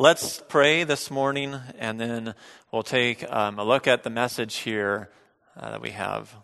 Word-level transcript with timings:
Let's 0.00 0.40
pray 0.46 0.84
this 0.84 1.10
morning, 1.10 1.56
and 1.76 1.98
then 1.98 2.36
we'll 2.70 2.84
take 2.84 3.28
um, 3.32 3.58
a 3.58 3.64
look 3.64 3.88
at 3.88 4.04
the 4.04 4.10
message 4.10 4.58
here 4.58 5.10
uh, 5.56 5.72
that 5.72 5.82
we 5.82 5.90
have. 5.90 6.36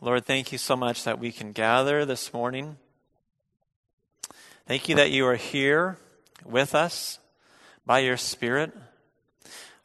Lord, 0.00 0.24
thank 0.24 0.52
you 0.52 0.58
so 0.58 0.76
much 0.76 1.02
that 1.02 1.18
we 1.18 1.32
can 1.32 1.50
gather 1.50 2.04
this 2.04 2.32
morning. 2.32 2.76
Thank 4.68 4.88
you 4.88 4.94
that 4.94 5.10
you 5.10 5.26
are 5.26 5.34
here 5.34 5.98
with 6.44 6.76
us 6.76 7.18
by 7.84 7.98
your 7.98 8.16
Spirit. 8.16 8.72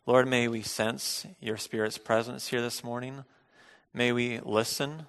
Lord, 0.05 0.27
may 0.27 0.47
we 0.47 0.61
sense 0.61 1.25
your 1.39 1.57
Spirit's 1.57 1.97
presence 1.97 2.49
here 2.49 2.61
this 2.61 2.83
morning. 2.83 3.23
May 3.95 4.11
we 4.11 4.39
listen 4.41 5.07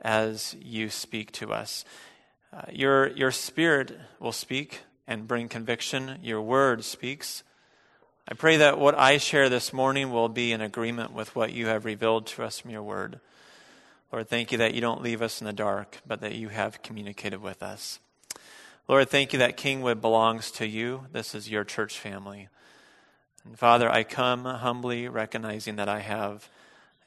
as 0.00 0.56
you 0.60 0.90
speak 0.90 1.30
to 1.34 1.52
us. 1.52 1.84
Uh, 2.52 2.62
your, 2.72 3.10
your 3.10 3.30
Spirit 3.30 3.96
will 4.18 4.32
speak 4.32 4.80
and 5.08 5.26
bring 5.26 5.48
conviction. 5.48 6.18
Your 6.22 6.40
word 6.40 6.84
speaks. 6.84 7.42
I 8.30 8.34
pray 8.34 8.58
that 8.58 8.78
what 8.78 8.96
I 8.96 9.16
share 9.16 9.48
this 9.48 9.72
morning 9.72 10.12
will 10.12 10.28
be 10.28 10.52
in 10.52 10.60
agreement 10.60 11.12
with 11.12 11.34
what 11.34 11.52
you 11.52 11.66
have 11.66 11.86
revealed 11.86 12.26
to 12.26 12.44
us 12.44 12.60
from 12.60 12.70
your 12.70 12.82
word. 12.82 13.18
Lord, 14.12 14.28
thank 14.28 14.52
you 14.52 14.58
that 14.58 14.74
you 14.74 14.82
don't 14.82 15.02
leave 15.02 15.22
us 15.22 15.40
in 15.40 15.46
the 15.46 15.52
dark, 15.52 16.02
but 16.06 16.20
that 16.20 16.34
you 16.34 16.50
have 16.50 16.82
communicated 16.82 17.40
with 17.40 17.62
us. 17.62 17.98
Lord, 18.86 19.08
thank 19.08 19.32
you 19.32 19.38
that 19.38 19.56
Kingwood 19.56 20.00
belongs 20.00 20.50
to 20.52 20.66
you. 20.66 21.06
This 21.12 21.34
is 21.34 21.50
your 21.50 21.64
church 21.64 21.98
family. 21.98 22.48
And 23.44 23.58
Father, 23.58 23.90
I 23.90 24.02
come 24.02 24.44
humbly 24.44 25.08
recognizing 25.08 25.76
that 25.76 25.88
I 25.88 26.00
have 26.00 26.50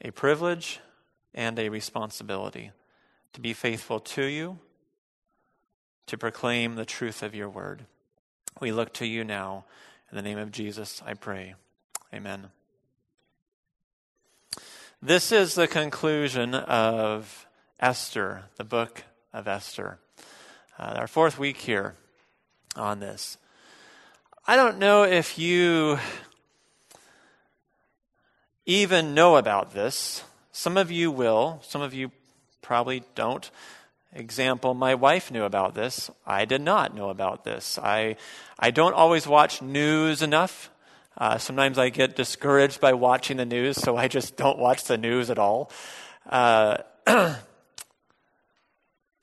a 0.04 0.12
privilege 0.12 0.79
and 1.35 1.57
a 1.59 1.70
responsibility 1.70 2.71
to 3.34 3.41
be 3.41 3.54
faithful 3.54 3.99
to 3.99 4.23
you, 4.23 4.57
to 6.08 6.18
proclaim 6.18 6.76
the 6.76 6.86
truth 6.86 7.23
of 7.23 7.36
your 7.36 7.50
word. 7.50 7.86
We 8.60 8.72
look 8.72 8.94
to 8.94 9.05
you 9.05 9.23
now. 9.23 9.66
In 10.12 10.16
the 10.16 10.22
name 10.22 10.38
of 10.38 10.52
Jesus, 10.52 11.02
I 11.05 11.14
pray. 11.14 11.55
Amen. 12.13 12.48
This 15.02 15.32
is 15.32 15.55
the 15.55 15.68
conclusion 15.68 16.54
of 16.54 17.48
Esther, 17.80 18.43
the 18.58 18.63
book 18.63 19.04
of 19.34 19.48
Esther. 19.48 19.99
Uh, 20.77 20.93
our 20.98 21.08
fourth 21.08 21.40
week 21.40 21.58
here 21.58 21.96
on 22.76 22.99
this. 22.99 23.38
I 24.48 24.55
don't 24.55 24.77
know 24.77 25.04
if 25.04 25.40
you 25.40 25.98
even 28.65 29.13
know 29.13 29.38
about 29.38 29.74
this. 29.74 30.24
Some 30.52 30.77
of 30.77 30.91
you 30.91 31.10
will, 31.10 31.60
some 31.63 31.82
of 31.82 31.93
you 31.93 32.12
probably 32.62 33.04
don't. 33.15 33.49
Example, 34.13 34.73
my 34.73 34.93
wife 34.93 35.31
knew 35.31 35.43
about 35.43 35.73
this. 35.73 36.12
I 36.26 36.43
did 36.43 36.62
not 36.62 36.93
know 36.93 37.09
about 37.09 37.45
this. 37.45 37.79
I, 37.79 38.18
I 38.59 38.70
don't 38.70 38.93
always 38.93 39.26
watch 39.26 39.62
news 39.62 40.21
enough. 40.21 40.70
Uh, 41.18 41.37
sometimes 41.37 41.77
I 41.77 41.90
get 41.90 42.18
discouraged 42.18 42.81
by 42.81 42.91
watching 42.91 43.37
the 43.37 43.45
news, 43.45 43.77
so 43.77 43.95
I 43.95 44.09
just 44.09 44.35
don't 44.35 44.59
watch 44.59 44.84
the 44.84 44.98
news 44.98 45.29
at 45.29 45.40
all. 45.40 45.71
Uh, 46.29 46.79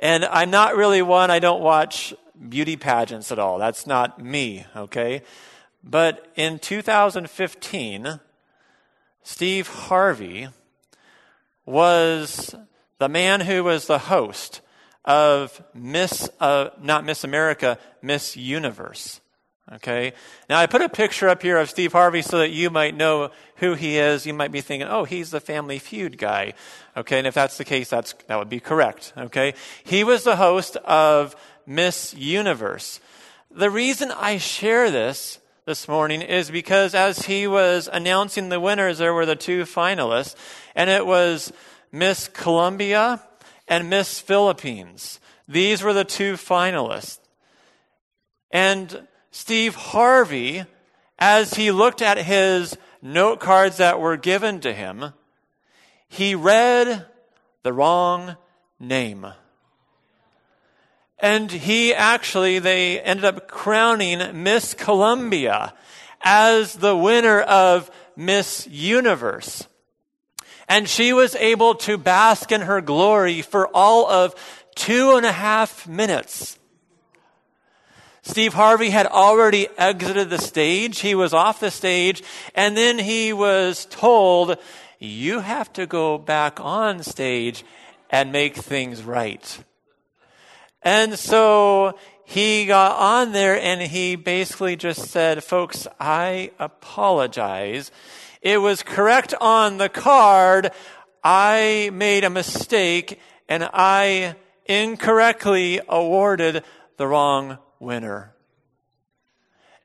and 0.01 0.25
I'm 0.25 0.51
not 0.51 0.75
really 0.75 1.03
one, 1.03 1.31
I 1.31 1.39
don't 1.39 1.61
watch 1.61 2.15
beauty 2.49 2.77
pageants 2.77 3.31
at 3.31 3.39
all. 3.39 3.59
That's 3.59 3.87
not 3.87 4.23
me, 4.23 4.65
okay? 4.75 5.23
But 5.85 6.27
in 6.35 6.59
2015, 6.59 8.21
Steve 9.23 9.69
Harvey 9.69 10.49
was 11.67 12.55
the 12.99 13.09
man 13.11 13.43
who 13.43 13.65
was 13.65 13.87
the 13.87 13.99
host 13.99 14.63
of 15.09 15.63
Miss, 15.73 16.29
uh, 16.39 16.69
not 16.83 17.03
Miss 17.03 17.25
America, 17.25 17.79
Miss 18.03 18.37
Universe. 18.37 19.23
Okay? 19.73 20.13
Now, 20.51 20.59
I 20.59 20.67
put 20.67 20.83
a 20.83 20.89
picture 20.89 21.31
up 21.31 21.41
here 21.41 21.57
of 21.57 21.71
Steve 21.71 21.93
Harvey 21.93 22.21
so 22.21 22.39
that 22.39 22.51
you 22.51 22.69
might 22.69 22.95
know 22.95 23.31
who 23.57 23.73
he 23.73 23.97
is. 23.97 24.27
You 24.27 24.35
might 24.35 24.53
be 24.53 24.61
thinking, 24.61 24.87
oh, 24.87 25.05
he's 25.05 25.31
the 25.31 25.41
Family 25.41 25.79
Feud 25.79 26.19
guy. 26.19 26.53
Okay? 26.95 27.17
And 27.17 27.27
if 27.27 27.33
that's 27.33 27.57
the 27.57 27.65
case, 27.65 27.89
that's, 27.89 28.13
that 28.27 28.39
would 28.39 28.51
be 28.51 28.61
correct. 28.61 29.15
Okay? 29.17 29.55
He 29.83 30.05
was 30.05 30.25
the 30.25 30.37
host 30.37 30.77
of 30.77 31.35
Miss 31.67 32.15
Universe. 32.15 33.01
The 33.51 33.71
reason 33.71 34.11
I 34.11 34.37
share 34.37 34.91
this 34.91 35.41
this 35.65 35.89
morning 35.89 36.21
is 36.21 36.51
because 36.51 36.95
as 36.95 37.21
he 37.21 37.47
was 37.47 37.89
announcing 37.91 38.51
the 38.51 38.61
winners, 38.61 38.99
there 38.99 39.15
were 39.15 39.27
the 39.27 39.37
two 39.37 39.63
finalists, 39.63 40.35
and 40.75 40.91
it 40.91 41.07
was 41.07 41.51
Miss 41.93 42.29
Colombia 42.29 43.23
and 43.69 43.91
Miss 43.91 44.19
Philippines. 44.21 45.21
These 45.47 45.83
were 45.83 45.93
the 45.93 46.05
two 46.05 46.35
finalists. 46.35 47.21
And 48.51 49.07
Steve 49.31 49.75
Harvey, 49.75 50.65
as 51.19 51.55
he 51.55 51.71
looked 51.71 52.03
at 52.03 52.19
his 52.19 52.77
note 53.03 53.41
cards 53.41 53.77
that 53.77 54.01
were 54.01 54.17
given 54.17 54.61
to 54.61 54.73
him, 54.73 55.13
he 56.09 56.35
read 56.35 57.07
the 57.63 57.73
wrong 57.73 58.37
name. 58.81 59.27
And 61.19 61.51
he 61.51 61.93
actually, 61.93 62.59
they 62.59 63.01
ended 63.01 63.25
up 63.25 63.49
crowning 63.49 64.43
Miss 64.43 64.73
Colombia 64.73 65.75
as 66.23 66.75
the 66.75 66.97
winner 66.97 67.41
of 67.41 67.91
Miss 68.17 68.67
Universe. 68.69 69.67
And 70.69 70.89
she 70.89 71.13
was 71.13 71.35
able 71.37 71.75
to 71.77 71.97
bask 71.97 72.53
in 72.53 72.63
her 72.63 72.81
glory 72.81 73.43
for 73.43 73.69
all 73.75 74.09
of 74.11 74.35
two 74.75 75.17
and 75.17 75.25
a 75.25 75.33
half 75.33 75.89
minutes. 75.89 76.59
Steve 78.23 78.53
Harvey 78.53 78.91
had 78.91 79.07
already 79.07 79.69
exited 79.79 80.29
the 80.29 80.39
stage. 80.39 81.01
He 81.01 81.15
was 81.15 81.33
off 81.33 81.61
the 81.61 81.71
stage. 81.71 82.23
And 82.55 82.77
then 82.77 82.99
he 82.99 83.33
was 83.33 83.87
told, 83.87 84.59
you 84.99 85.41
have 85.41 85.73
to 85.75 85.87
go 85.87 86.19
back 86.19 86.61
on 86.61 87.03
stage 87.03 87.65
and 88.11 88.31
make 88.31 88.57
things 88.57 89.03
right. 89.03 89.65
And 90.83 91.19
so 91.19 91.99
he 92.25 92.67
got 92.67 92.99
on 93.01 93.33
there 93.33 93.59
and 93.59 93.81
he 93.81 94.17
basically 94.17 94.77
just 94.77 95.07
said, 95.07 95.43
folks, 95.43 95.87
I 95.99 96.51
apologize. 96.59 97.91
It 98.41 98.59
was 98.59 98.83
correct 98.83 99.35
on 99.41 99.79
the 99.79 99.89
card. 99.89 100.71
I 101.25 101.91
made 101.93 102.25
a 102.25 102.31
mistake 102.31 103.21
and 103.49 103.69
I 103.73 104.37
incorrectly 104.67 105.81
awarded 105.89 106.63
the 106.97 107.07
wrong 107.07 107.59
winner. 107.81 108.35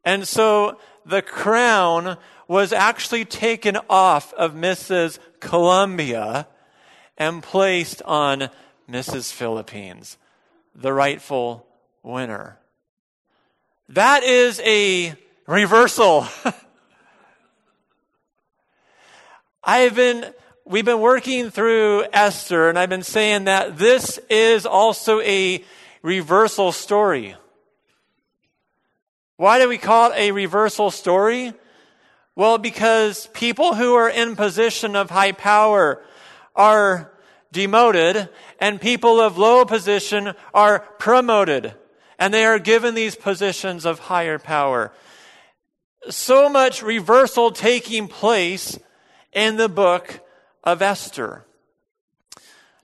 And 0.06 0.28
so 0.28 0.80
the 1.06 1.22
crown 1.22 2.18
was 2.48 2.74
actually 2.74 3.26
taken 3.26 3.78
off 3.90 4.34
of 4.34 4.54
Mrs. 4.54 5.18
Colombia 5.40 6.48
and 7.18 7.42
placed 7.42 8.02
on 8.04 8.50
Mrs. 8.90 9.32
Philippines, 9.32 10.18
the 10.76 10.92
rightful 10.92 11.66
winner. 12.04 12.60
That 13.90 14.24
is 14.24 14.60
a 14.66 15.16
reversal. 15.48 16.28
I've 19.66 19.96
been, 19.96 20.26
we've 20.66 20.84
been 20.84 21.00
working 21.00 21.50
through 21.50 22.04
Esther, 22.12 22.68
and 22.68 22.78
I've 22.78 22.90
been 22.90 23.02
saying 23.02 23.46
that 23.46 23.78
this 23.78 24.20
is 24.30 24.66
also 24.66 25.22
a 25.22 25.64
reversal 26.02 26.74
story. 26.74 27.38
Why 29.38 29.60
do 29.60 29.70
we 29.70 29.78
call 29.78 30.12
it 30.12 30.18
a 30.18 30.32
reversal 30.34 30.92
story? 30.92 31.54
Well, 32.36 32.58
because 32.58 33.28
people 33.28 33.74
who 33.74 33.94
are 33.94 34.10
in 34.10 34.36
position 34.36 34.98
of 34.98 35.10
high 35.10 35.32
power 35.32 36.04
are 36.58 37.14
demoted, 37.54 38.28
and 38.60 38.82
people 38.82 39.22
of 39.22 39.38
low 39.38 39.64
position 39.64 40.34
are 40.54 40.80
promoted, 40.80 41.74
and 42.20 42.34
they 42.34 42.44
are 42.44 42.60
given 42.60 42.96
these 42.96 43.16
positions 43.16 43.86
of 43.86 44.00
higher 44.00 44.40
power. 44.40 44.92
So 46.10 46.50
much 46.50 46.84
reversal 46.84 47.52
taking 47.52 48.10
place 48.10 48.78
in 49.34 49.58
the 49.58 49.70
book 49.70 50.20
of 50.64 50.82
Esther. 50.82 51.46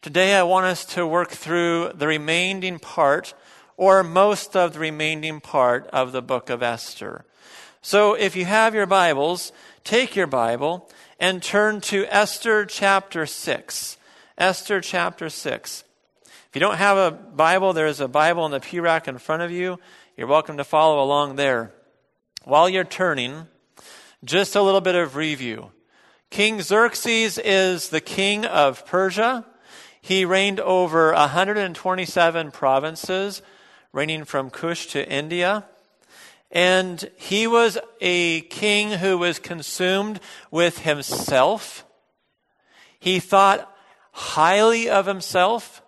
Today, 0.01 0.36
I 0.36 0.44
want 0.44 0.66
us 0.66 0.86
to 0.96 1.06
work 1.06 1.30
through 1.30 1.92
the 1.94 2.07
remaining 2.07 2.80
part, 2.80 3.34
or 3.78 4.04
most 4.04 4.56
of 4.56 4.74
the 4.74 4.80
remaining 4.80 5.42
part 5.42 5.88
of 5.88 6.12
the 6.12 6.22
book 6.22 6.50
of 6.50 6.63
Esther. 6.63 7.25
So, 7.81 8.13
if 8.13 8.36
you 8.36 8.46
have 8.46 8.74
your 8.74 8.86
Bibles, 8.86 9.51
take 9.84 10.16
your 10.16 10.28
Bible 10.28 10.90
and 11.19 11.44
turn 11.44 11.81
to 11.81 12.06
Esther 12.10 12.66
chapter 12.66 13.25
6. 13.25 13.98
Esther 14.38 14.81
chapter 14.81 15.30
6. 15.30 15.84
If 16.25 16.56
you 16.56 16.62
don't 16.62 16.78
have 16.78 16.98
a 16.98 17.12
Bible, 17.12 17.74
there's 17.74 18.00
a 18.00 18.07
Bible 18.07 18.46
in 18.46 18.51
the 18.51 18.60
pew 18.60 18.81
rack 18.81 19.07
in 19.07 19.18
front 19.18 19.44
of 19.44 19.51
you. 19.51 19.80
You're 20.18 20.28
welcome 20.28 20.57
to 20.57 20.63
follow 20.63 21.04
along 21.04 21.36
there. 21.36 21.72
While 22.44 22.69
you're 22.69 22.84
turning, 22.84 23.48
just 24.24 24.56
a 24.56 24.62
little 24.62 24.81
bit 24.81 24.96
of 24.96 25.16
review. 25.16 25.72
King 26.29 26.61
Xerxes 26.61 27.39
is 27.39 27.89
the 27.89 28.01
king 28.01 28.45
of 28.45 28.85
Persia. 28.85 29.45
He 29.99 30.25
reigned 30.25 30.59
over 30.59 31.11
127 31.11 32.51
provinces, 32.51 33.41
reigning 33.91 34.25
from 34.25 34.51
Kush 34.51 34.87
to 34.87 35.09
India. 35.09 35.65
And 36.51 37.09
he 37.15 37.47
was 37.47 37.79
a 37.99 38.41
king 38.41 38.91
who 38.99 39.17
was 39.17 39.39
consumed 39.39 40.19
with 40.51 40.79
himself. 40.79 41.83
He 42.99 43.19
thought 43.19 43.75
highly 44.11 44.87
of 44.87 45.07
himself. 45.07 45.81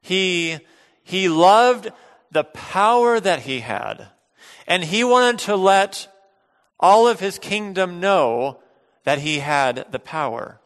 He, 0.00 0.58
he 1.02 1.28
loved 1.28 1.90
the 2.30 2.44
power 2.44 3.18
that 3.18 3.40
he 3.40 3.60
had. 3.60 4.08
And 4.66 4.84
he 4.84 5.02
wanted 5.02 5.40
to 5.40 5.56
let 5.56 6.06
all 6.78 7.08
of 7.08 7.18
his 7.18 7.38
kingdom 7.38 7.98
know 7.98 8.58
that 9.04 9.18
he 9.18 9.40
had 9.40 9.86
the 9.90 9.98
power. 9.98 10.60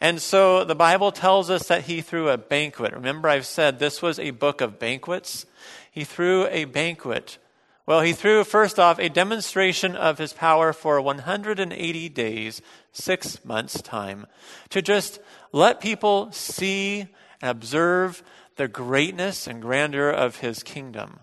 And 0.00 0.20
so 0.20 0.64
the 0.64 0.74
Bible 0.74 1.12
tells 1.12 1.50
us 1.50 1.68
that 1.68 1.84
he 1.84 2.00
threw 2.00 2.28
a 2.28 2.38
banquet. 2.38 2.92
Remember, 2.92 3.28
I've 3.28 3.46
said 3.46 3.78
this 3.78 4.02
was 4.02 4.18
a 4.18 4.30
book 4.30 4.60
of 4.60 4.78
banquets. 4.78 5.46
He 5.90 6.04
threw 6.04 6.46
a 6.48 6.64
banquet. 6.64 7.38
Well, 7.86 8.00
he 8.00 8.12
threw, 8.12 8.44
first 8.44 8.78
off, 8.78 8.98
a 8.98 9.08
demonstration 9.08 9.94
of 9.94 10.18
his 10.18 10.32
power 10.32 10.72
for 10.72 11.00
180 11.00 12.08
days, 12.08 12.62
six 12.92 13.44
months' 13.44 13.82
time, 13.82 14.26
to 14.70 14.80
just 14.80 15.20
let 15.52 15.80
people 15.80 16.32
see 16.32 17.06
and 17.42 17.50
observe 17.50 18.22
the 18.56 18.68
greatness 18.68 19.46
and 19.46 19.60
grandeur 19.60 20.10
of 20.10 20.36
his 20.36 20.62
kingdom. 20.62 21.20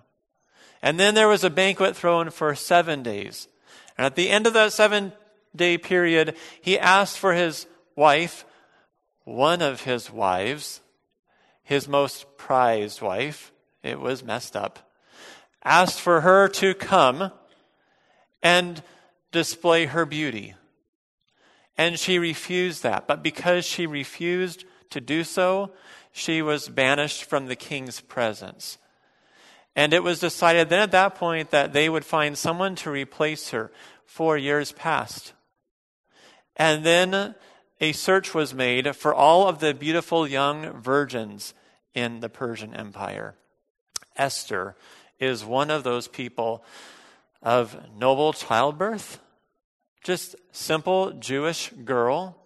And 0.81 0.99
then 0.99 1.15
there 1.15 1.27
was 1.27 1.43
a 1.43 1.49
banquet 1.49 1.95
thrown 1.95 2.29
for 2.29 2.53
seven 2.55 3.03
days. 3.03 3.47
And 3.97 4.05
at 4.05 4.15
the 4.15 4.29
end 4.29 4.47
of 4.47 4.53
that 4.53 4.73
seven 4.73 5.13
day 5.55 5.77
period, 5.77 6.35
he 6.61 6.77
asked 6.77 7.17
for 7.17 7.33
his 7.33 7.67
wife, 7.95 8.45
one 9.23 9.61
of 9.61 9.81
his 9.81 10.11
wives, 10.11 10.81
his 11.63 11.87
most 11.87 12.37
prized 12.37 13.01
wife, 13.01 13.51
it 13.83 13.99
was 13.99 14.23
messed 14.23 14.55
up, 14.55 14.91
asked 15.63 15.99
for 16.01 16.21
her 16.21 16.47
to 16.47 16.73
come 16.73 17.31
and 18.41 18.81
display 19.31 19.85
her 19.85 20.05
beauty. 20.05 20.55
And 21.77 21.97
she 21.97 22.19
refused 22.19 22.83
that. 22.83 23.07
But 23.07 23.23
because 23.23 23.65
she 23.65 23.87
refused 23.87 24.65
to 24.89 24.99
do 24.99 25.23
so, 25.23 25.71
she 26.11 26.41
was 26.41 26.67
banished 26.67 27.23
from 27.23 27.47
the 27.47 27.55
king's 27.55 28.01
presence. 28.01 28.77
And 29.75 29.93
it 29.93 30.03
was 30.03 30.19
decided 30.19 30.69
then 30.69 30.81
at 30.81 30.91
that 30.91 31.15
point 31.15 31.51
that 31.51 31.73
they 31.73 31.87
would 31.89 32.05
find 32.05 32.37
someone 32.37 32.75
to 32.75 32.91
replace 32.91 33.49
her. 33.51 33.71
Four 34.05 34.37
years 34.37 34.73
passed. 34.73 35.33
And 36.61 36.83
then 36.83 37.33
a 37.79 37.91
search 37.91 38.35
was 38.35 38.53
made 38.53 38.95
for 38.95 39.15
all 39.15 39.47
of 39.47 39.57
the 39.57 39.73
beautiful 39.73 40.27
young 40.27 40.79
virgins 40.79 41.55
in 41.95 42.19
the 42.19 42.29
Persian 42.29 42.75
Empire. 42.75 43.33
Esther 44.15 44.75
is 45.19 45.43
one 45.43 45.71
of 45.71 45.83
those 45.83 46.07
people 46.07 46.63
of 47.41 47.75
noble 47.97 48.31
childbirth, 48.31 49.19
just 50.03 50.35
simple 50.51 51.13
Jewish 51.13 51.71
girl, 51.83 52.37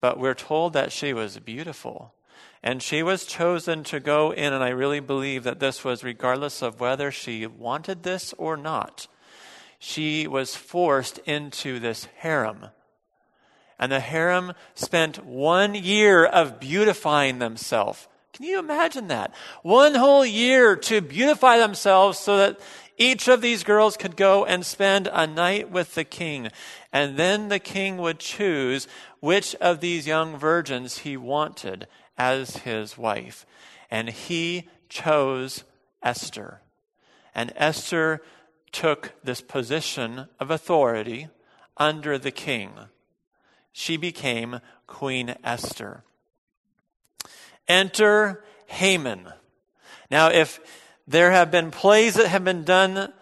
but 0.00 0.18
we're 0.18 0.34
told 0.34 0.72
that 0.72 0.90
she 0.90 1.12
was 1.12 1.38
beautiful. 1.38 2.12
And 2.60 2.82
she 2.82 3.04
was 3.04 3.24
chosen 3.24 3.84
to 3.84 4.00
go 4.00 4.32
in, 4.32 4.52
and 4.52 4.64
I 4.64 4.70
really 4.70 4.98
believe 4.98 5.44
that 5.44 5.60
this 5.60 5.84
was 5.84 6.02
regardless 6.02 6.60
of 6.60 6.80
whether 6.80 7.12
she 7.12 7.46
wanted 7.46 8.02
this 8.02 8.34
or 8.36 8.56
not. 8.56 9.06
She 9.78 10.26
was 10.26 10.56
forced 10.56 11.18
into 11.18 11.78
this 11.78 12.08
harem. 12.16 12.70
And 13.78 13.90
the 13.90 14.00
harem 14.00 14.52
spent 14.74 15.24
one 15.24 15.74
year 15.74 16.24
of 16.24 16.60
beautifying 16.60 17.38
themselves. 17.38 18.08
Can 18.32 18.46
you 18.46 18.58
imagine 18.58 19.08
that? 19.08 19.32
One 19.62 19.94
whole 19.94 20.26
year 20.26 20.74
to 20.76 21.00
beautify 21.00 21.58
themselves 21.58 22.18
so 22.18 22.36
that 22.38 22.60
each 22.96 23.28
of 23.28 23.40
these 23.40 23.64
girls 23.64 23.96
could 23.96 24.16
go 24.16 24.44
and 24.44 24.64
spend 24.64 25.08
a 25.12 25.26
night 25.26 25.70
with 25.70 25.94
the 25.94 26.04
king. 26.04 26.48
And 26.92 27.16
then 27.16 27.48
the 27.48 27.58
king 27.58 27.96
would 27.98 28.18
choose 28.18 28.86
which 29.20 29.54
of 29.56 29.80
these 29.80 30.06
young 30.06 30.36
virgins 30.36 30.98
he 30.98 31.16
wanted 31.16 31.86
as 32.16 32.58
his 32.58 32.96
wife. 32.96 33.46
And 33.90 34.08
he 34.08 34.68
chose 34.88 35.64
Esther. 36.02 36.60
And 37.34 37.52
Esther 37.56 38.20
took 38.70 39.12
this 39.22 39.40
position 39.40 40.28
of 40.38 40.50
authority 40.50 41.28
under 41.76 42.18
the 42.18 42.30
king. 42.30 42.70
She 43.76 43.96
became 43.96 44.60
Queen 44.86 45.34
Esther. 45.42 46.04
Enter 47.66 48.44
Haman. 48.66 49.32
Now, 50.12 50.28
if 50.28 50.60
there 51.08 51.32
have 51.32 51.50
been 51.50 51.72
plays 51.72 52.14
that 52.14 52.28
have 52.28 52.44
been 52.44 52.62
done 52.62 53.12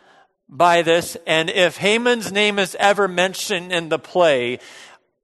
by 0.50 0.82
this, 0.82 1.16
and 1.26 1.48
if 1.48 1.78
Haman's 1.78 2.30
name 2.30 2.58
is 2.58 2.76
ever 2.78 3.08
mentioned 3.08 3.72
in 3.72 3.88
the 3.88 3.98
play, 3.98 4.58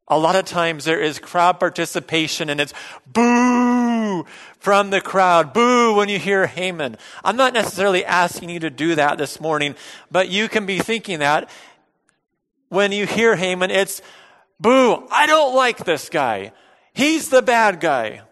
a 0.08 0.18
lot 0.18 0.34
of 0.34 0.46
times 0.46 0.86
there 0.86 0.98
is 0.98 1.18
crowd 1.18 1.60
participation 1.60 2.48
and 2.48 2.58
it's 2.58 2.72
boo 3.06 4.24
from 4.58 4.88
the 4.88 5.02
crowd. 5.02 5.52
Boo 5.52 5.94
when 5.94 6.08
you 6.08 6.18
hear 6.18 6.46
Haman. 6.46 6.96
I'm 7.22 7.36
not 7.36 7.52
necessarily 7.52 8.02
asking 8.02 8.48
you 8.48 8.60
to 8.60 8.70
do 8.70 8.94
that 8.94 9.18
this 9.18 9.42
morning, 9.42 9.74
but 10.10 10.30
you 10.30 10.48
can 10.48 10.64
be 10.64 10.78
thinking 10.78 11.18
that 11.18 11.50
when 12.70 12.92
you 12.92 13.06
hear 13.06 13.36
Haman, 13.36 13.70
it's 13.70 14.00
boo. 14.60 15.06
I 15.10 15.26
don't 15.26 15.54
like 15.54 15.84
this 15.84 16.08
guy. 16.08 16.52
He's 16.92 17.28
the 17.28 17.42
bad 17.42 17.80
guy. 17.80 18.22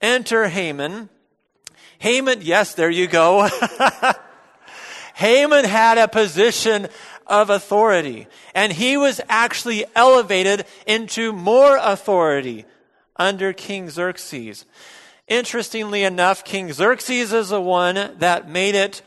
Enter 0.00 0.48
Haman. 0.48 1.08
Haman, 1.98 2.40
yes, 2.42 2.74
there 2.74 2.90
you 2.90 3.06
go. 3.06 3.48
Haman 5.14 5.64
had 5.64 5.98
a 5.98 6.08
position 6.08 6.88
of 7.26 7.50
authority. 7.50 8.26
And 8.54 8.72
he 8.72 8.96
was 8.96 9.20
actually 9.28 9.84
elevated 9.94 10.66
into 10.86 11.32
more 11.32 11.78
authority 11.80 12.64
under 13.16 13.52
King 13.52 13.90
Xerxes. 13.90 14.64
Interestingly 15.28 16.02
enough, 16.02 16.42
King 16.42 16.72
Xerxes 16.72 17.32
is 17.32 17.50
the 17.50 17.60
one 17.60 18.16
that 18.18 18.48
made 18.48 18.74
it 18.74 19.02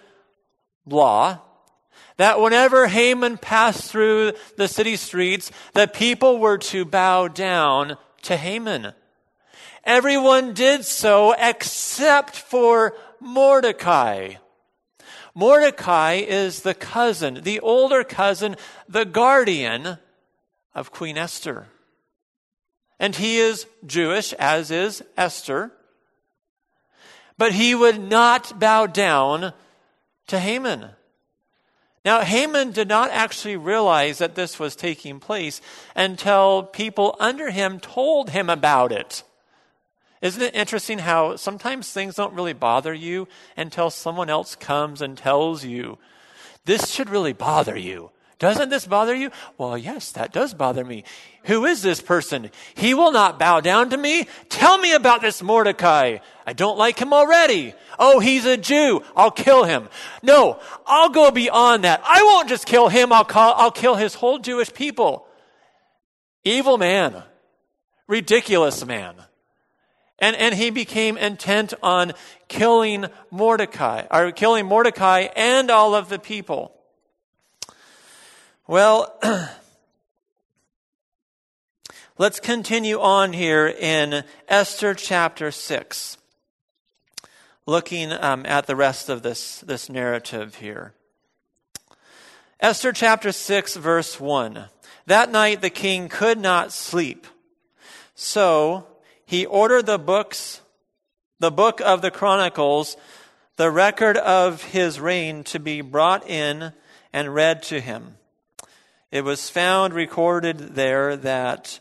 law 0.86 1.42
that 2.18 2.40
whenever 2.40 2.88
Haman 2.88 3.38
passed 3.38 3.90
through 3.90 4.34
the 4.58 4.68
city 4.68 4.96
streets, 4.96 5.52
the 5.74 5.88
people 5.88 6.40
were 6.40 6.58
to 6.60 6.86
bow 6.86 7.28
down 7.28 7.98
to 8.24 8.38
Haman. 8.38 8.94
Everyone 9.84 10.54
did 10.54 10.86
so 10.86 11.34
except 11.38 12.38
for 12.38 12.96
Mordecai. 13.20 14.36
Mordecai 15.36 16.14
is 16.14 16.62
the 16.62 16.76
cousin, 16.76 17.40
the 17.44 17.60
older 17.60 18.04
cousin, 18.04 18.56
the 18.88 19.06
guardian 19.06 19.98
of 20.76 20.92
Queen 20.92 21.18
Esther. 21.18 21.68
And 23.00 23.16
he 23.16 23.38
is 23.38 23.66
Jewish, 23.86 24.32
as 24.34 24.72
is 24.72 25.04
Esther. 25.18 25.72
But 27.38 27.54
he 27.54 27.74
would 27.74 28.00
not 28.00 28.60
bow 28.60 28.86
down 28.86 29.54
to 30.28 30.40
Haman. 30.40 30.90
Now, 32.06 32.20
Haman 32.22 32.72
did 32.72 32.90
not 32.90 33.12
actually 33.12 33.56
realize 33.56 34.18
that 34.18 34.36
this 34.36 34.60
was 34.60 34.76
taking 34.76 35.20
place 35.20 35.62
until 35.96 36.64
people 36.64 37.16
under 37.20 37.50
him 37.50 37.80
told 37.80 38.32
him 38.32 38.50
about 38.50 38.92
it. 38.92 39.24
Isn't 40.22 40.42
it 40.42 40.56
interesting 40.56 41.00
how 41.00 41.36
sometimes 41.38 41.92
things 41.92 42.16
don't 42.16 42.34
really 42.34 42.54
bother 42.54 42.94
you 42.94 43.28
until 43.58 43.90
someone 43.90 44.30
else 44.30 44.56
comes 44.56 45.02
and 45.02 45.18
tells 45.18 45.66
you, 45.66 45.98
this 46.66 46.90
should 46.90 47.10
really 47.10 47.34
bother 47.34 47.78
you? 47.78 48.10
Doesn't 48.40 48.70
this 48.70 48.86
bother 48.86 49.16
you? 49.16 49.32
Well, 49.58 49.78
yes, 49.78 50.12
that 50.14 50.34
does 50.34 50.54
bother 50.54 50.84
me. 50.84 51.06
Who 51.46 51.66
is 51.66 51.82
this 51.82 52.02
person? 52.02 52.52
He 52.76 52.94
will 52.94 53.12
not 53.12 53.40
bow 53.40 53.62
down 53.62 53.90
to 53.92 53.98
me. 53.98 54.28
Tell 54.50 54.78
me 54.78 54.94
about 54.94 55.22
this 55.22 55.42
Mordecai. 55.42 56.18
I 56.46 56.54
don't 56.54 56.78
like 56.78 57.00
him 57.00 57.14
already. 57.14 57.74
Oh, 57.98 58.20
he's 58.20 58.46
a 58.46 58.58
Jew. 58.58 59.04
I'll 59.16 59.32
kill 59.32 59.64
him. 59.64 59.90
No, 60.22 60.60
I'll 60.86 61.10
go 61.10 61.32
beyond 61.32 61.84
that. 61.84 62.02
I 62.06 62.24
won't 62.24 62.50
just 62.50 62.66
kill 62.66 62.90
him. 62.90 63.14
I'll, 63.14 63.26
call, 63.26 63.54
I'll 63.56 63.72
kill 63.72 63.96
his 63.96 64.16
whole 64.16 64.40
Jewish 64.40 64.74
people. 64.74 65.28
Evil 66.44 66.78
man. 66.78 67.24
Ridiculous 68.08 68.86
man. 68.86 69.16
And, 70.20 70.36
and 70.36 70.56
he 70.56 70.70
became 70.70 71.18
intent 71.18 71.74
on 71.82 72.14
killing 72.48 73.08
Mordecai, 73.32 74.06
or 74.12 74.32
killing 74.32 74.66
Mordecai 74.66 75.28
and 75.36 75.70
all 75.72 75.96
of 75.96 76.10
the 76.10 76.20
people. 76.20 76.74
Well, 78.68 79.20
let's 82.18 82.40
continue 82.40 83.00
on 83.00 83.34
here 83.34 83.68
in 83.68 84.24
Esther 84.48 84.94
chapter 84.94 85.52
6, 85.52 86.18
looking 87.66 88.12
um, 88.12 88.46
at 88.46 88.68
the 88.68 88.76
rest 88.76 89.10
of 89.10 89.22
this, 89.22 89.60
this 89.62 89.90
narrative 89.90 90.56
here. 90.56 90.94
Esther 92.60 92.92
chapter 92.92 93.32
6, 93.32 93.76
verse 93.76 94.20
1. 94.20 94.66
That 95.06 95.32
night 95.32 95.62
the 95.62 95.70
king 95.70 96.10
could 96.10 96.40
not 96.40 96.72
sleep. 96.72 97.28
So 98.16 98.88
he 99.26 99.46
ordered 99.46 99.86
the 99.86 99.98
books, 99.98 100.62
the 101.40 101.52
book 101.52 101.82
of 101.82 102.02
the 102.02 102.12
Chronicles, 102.12 102.96
the 103.56 103.72
record 103.72 104.18
of 104.18 104.64
his 104.64 105.00
reign 105.00 105.44
to 105.46 105.60
be 105.60 105.82
brought 105.82 106.28
in, 106.28 106.74
and 107.12 107.34
read 107.34 107.62
to 107.64 107.80
him. 107.80 108.18
It 109.12 109.24
was 109.24 109.50
found 109.50 109.94
recorded 109.94 110.76
there 110.76 111.16
that 111.18 111.80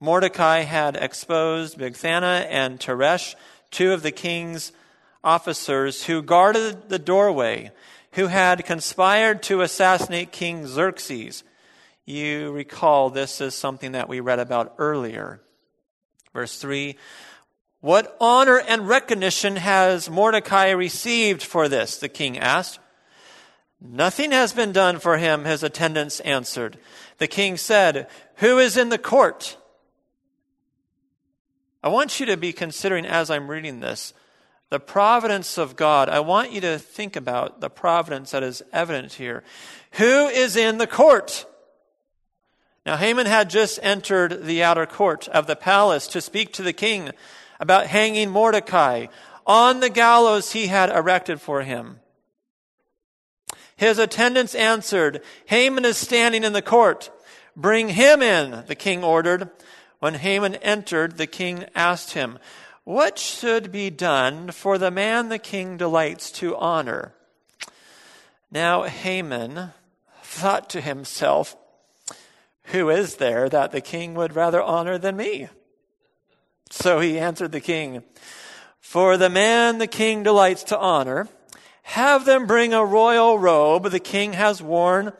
Mordecai 0.00 0.60
had 0.62 0.96
exposed 0.96 1.78
Bigthana 1.78 2.46
and 2.48 2.80
Teresh, 2.80 3.36
two 3.70 3.92
of 3.92 4.02
the 4.02 4.10
king's 4.10 4.72
officers 5.24 6.04
who 6.04 6.22
guarded 6.22 6.88
the 6.88 6.98
doorway, 6.98 7.70
who 8.12 8.26
had 8.26 8.64
conspired 8.64 9.42
to 9.44 9.60
assassinate 9.60 10.32
King 10.32 10.66
Xerxes. 10.66 11.44
You 12.04 12.52
recall 12.52 13.10
this 13.10 13.40
is 13.40 13.54
something 13.54 13.92
that 13.92 14.08
we 14.08 14.20
read 14.20 14.38
about 14.38 14.74
earlier. 14.78 15.40
Verse 16.32 16.58
3 16.58 16.96
What 17.80 18.16
honor 18.20 18.58
and 18.58 18.88
recognition 18.88 19.56
has 19.56 20.10
Mordecai 20.10 20.70
received 20.70 21.42
for 21.42 21.68
this? 21.68 21.96
The 21.96 22.08
king 22.08 22.38
asked. 22.38 22.80
Nothing 23.84 24.30
has 24.30 24.52
been 24.52 24.70
done 24.70 25.00
for 25.00 25.18
him, 25.18 25.44
his 25.44 25.64
attendants 25.64 26.20
answered. 26.20 26.78
The 27.18 27.26
king 27.26 27.56
said, 27.56 28.08
Who 28.36 28.58
is 28.58 28.76
in 28.76 28.90
the 28.90 28.98
court? 28.98 29.56
I 31.82 31.88
want 31.88 32.20
you 32.20 32.26
to 32.26 32.36
be 32.36 32.52
considering 32.52 33.04
as 33.04 33.28
I'm 33.28 33.50
reading 33.50 33.80
this 33.80 34.14
the 34.72 34.80
providence 34.80 35.58
of 35.58 35.76
God. 35.76 36.08
I 36.08 36.20
want 36.20 36.50
you 36.50 36.62
to 36.62 36.78
think 36.78 37.14
about 37.14 37.60
the 37.60 37.68
providence 37.68 38.30
that 38.30 38.42
is 38.42 38.62
evident 38.72 39.12
here. 39.12 39.44
Who 39.92 40.28
is 40.28 40.56
in 40.56 40.78
the 40.78 40.86
court? 40.86 41.44
Now, 42.86 42.96
Haman 42.96 43.26
had 43.26 43.50
just 43.50 43.78
entered 43.82 44.44
the 44.44 44.62
outer 44.62 44.86
court 44.86 45.28
of 45.28 45.46
the 45.46 45.56
palace 45.56 46.06
to 46.06 46.22
speak 46.22 46.54
to 46.54 46.62
the 46.62 46.72
king 46.72 47.10
about 47.60 47.88
hanging 47.88 48.30
Mordecai 48.30 49.08
on 49.46 49.80
the 49.80 49.90
gallows 49.90 50.52
he 50.52 50.68
had 50.68 50.88
erected 50.88 51.38
for 51.38 51.60
him. 51.60 52.00
His 53.76 53.98
attendants 53.98 54.54
answered, 54.54 55.20
Haman 55.44 55.84
is 55.84 55.98
standing 55.98 56.44
in 56.44 56.54
the 56.54 56.62
court. 56.62 57.10
Bring 57.54 57.90
him 57.90 58.22
in, 58.22 58.64
the 58.68 58.74
king 58.74 59.04
ordered. 59.04 59.50
When 59.98 60.14
Haman 60.14 60.54
entered, 60.54 61.18
the 61.18 61.26
king 61.26 61.66
asked 61.74 62.12
him, 62.14 62.38
What 62.84 63.16
should 63.16 63.70
be 63.70 63.90
done 63.90 64.50
for 64.50 64.76
the 64.76 64.90
man 64.90 65.28
the 65.28 65.38
king 65.38 65.76
delights 65.76 66.32
to 66.32 66.56
honor? 66.56 67.14
Now 68.50 68.82
Haman 68.82 69.70
thought 70.22 70.68
to 70.70 70.80
himself, 70.80 71.56
Who 72.64 72.90
is 72.90 73.16
there 73.16 73.48
that 73.48 73.70
the 73.70 73.80
king 73.80 74.14
would 74.14 74.34
rather 74.34 74.60
honor 74.60 74.98
than 74.98 75.16
me? 75.16 75.48
So 76.70 76.98
he 76.98 77.20
answered 77.20 77.52
the 77.52 77.60
king, 77.60 78.02
For 78.80 79.16
the 79.16 79.30
man 79.30 79.78
the 79.78 79.86
king 79.86 80.24
delights 80.24 80.64
to 80.64 80.78
honor, 80.78 81.28
have 81.82 82.24
them 82.24 82.46
bring 82.46 82.74
a 82.74 82.84
royal 82.84 83.38
robe 83.38 83.90
the 83.90 84.00
king 84.00 84.32
has 84.32 84.60
worn, 84.60 85.12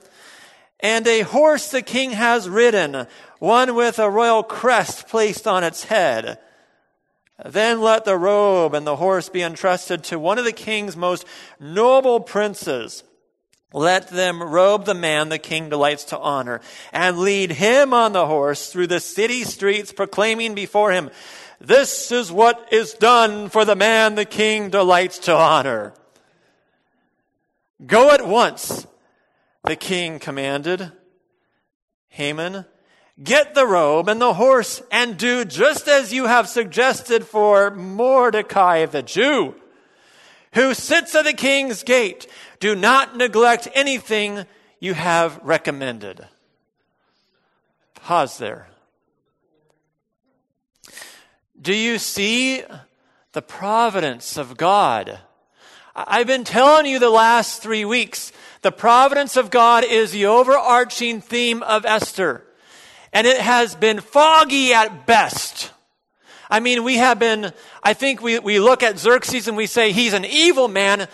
and 0.81 1.07
a 1.07 1.21
horse 1.21 1.71
the 1.71 1.83
king 1.83 2.11
has 2.11 2.49
ridden, 2.49 3.07
one 3.39 3.77
with 3.77 4.01
a 4.01 4.11
royal 4.11 4.43
crest 4.43 5.07
placed 5.07 5.47
on 5.47 5.63
its 5.63 5.85
head. 5.85 6.41
Then 7.45 7.81
let 7.81 8.05
the 8.05 8.17
robe 8.17 8.75
and 8.75 8.87
the 8.87 8.97
horse 8.97 9.29
be 9.29 9.43
entrusted 9.43 10.05
to 10.05 10.19
one 10.19 10.39
of 10.39 10.45
the 10.45 10.53
king's 10.53 10.97
most 10.97 11.25
noble 11.59 12.21
princes. 12.21 13.05
Let 13.73 14.09
them 14.09 14.43
robe 14.43 14.85
the 14.85 14.95
man 14.95 15.31
the 15.31 15.39
king 15.39 15.71
delights 15.71 16.05
to 16.07 16.19
honor 16.19 16.61
and 16.93 17.19
lead 17.19 17.53
him 17.53 17.95
on 17.95 18.13
the 18.13 18.27
horse 18.27 18.71
through 18.71 18.89
the 18.89 19.01
city 19.01 19.45
streets 19.45 19.93
proclaiming 19.93 20.55
before 20.55 20.93
him, 20.93 21.11
this 21.59 22.11
is 22.11 22.31
what 22.31 22.69
is 22.73 22.93
done 22.93 23.49
for 23.49 23.65
the 23.65 23.77
man 23.77 24.17
the 24.17 24.25
king 24.25 24.69
delights 24.69 25.19
to 25.21 25.35
honor. 25.35 25.95
Go 27.87 28.11
at 28.11 28.27
once, 28.27 28.87
the 29.65 29.77
king 29.77 30.19
commanded. 30.19 30.93
Haman, 32.09 32.67
get 33.23 33.55
the 33.55 33.67
robe 33.67 34.09
and 34.09 34.21
the 34.21 34.35
horse 34.35 34.83
and 34.91 35.17
do 35.17 35.45
just 35.45 35.89
as 35.89 36.13
you 36.13 36.27
have 36.27 36.49
suggested 36.49 37.27
for 37.27 37.71
Mordecai 37.71 38.87
the 38.87 39.03
Jew, 39.03 39.55
who 40.55 40.75
sits 40.75 41.15
at 41.15 41.25
the 41.25 41.33
king's 41.33 41.83
gate. 41.83 42.27
Do 42.61 42.75
not 42.75 43.17
neglect 43.17 43.69
anything 43.75 44.47
you 44.81 44.95
have 44.95 45.41
recommended. 45.43 46.27
Pause 47.95 48.39
there. 48.39 48.69
Do 51.61 51.75
you 51.75 51.99
see 51.99 52.65
the 53.33 53.43
providence 53.43 54.37
of 54.37 54.57
God? 54.57 55.21
I've 55.95 56.27
been 56.27 56.45
telling 56.45 56.87
you 56.87 56.99
the 56.99 57.11
last 57.11 57.63
three 57.63 57.85
weeks, 57.85 58.33
the 58.63 58.73
providence 58.73 59.37
of 59.37 59.51
God 59.51 59.85
is 59.85 60.11
the 60.11 60.27
overarching 60.27 61.21
theme 61.21 61.63
of 61.63 61.85
Esther. 61.85 62.45
And 63.13 63.27
it 63.27 63.41
has 63.41 63.75
been 63.75 64.01
foggy 64.01 64.73
at 64.73 65.07
best. 65.07 65.73
I 66.51 66.61
mean, 66.61 66.85
we 66.85 66.97
have 66.97 67.19
been, 67.19 67.53
I 67.83 67.95
think 67.95 68.23
we, 68.23 68.39
we 68.39 68.59
look 68.61 68.83
at 68.83 68.99
Xerxes 68.99 69.49
and 69.49 69.57
we 69.57 69.67
say 69.67 69.93
he's 69.93 70.13
an 70.13 70.25
evil 70.25 70.69
man, 70.69 71.09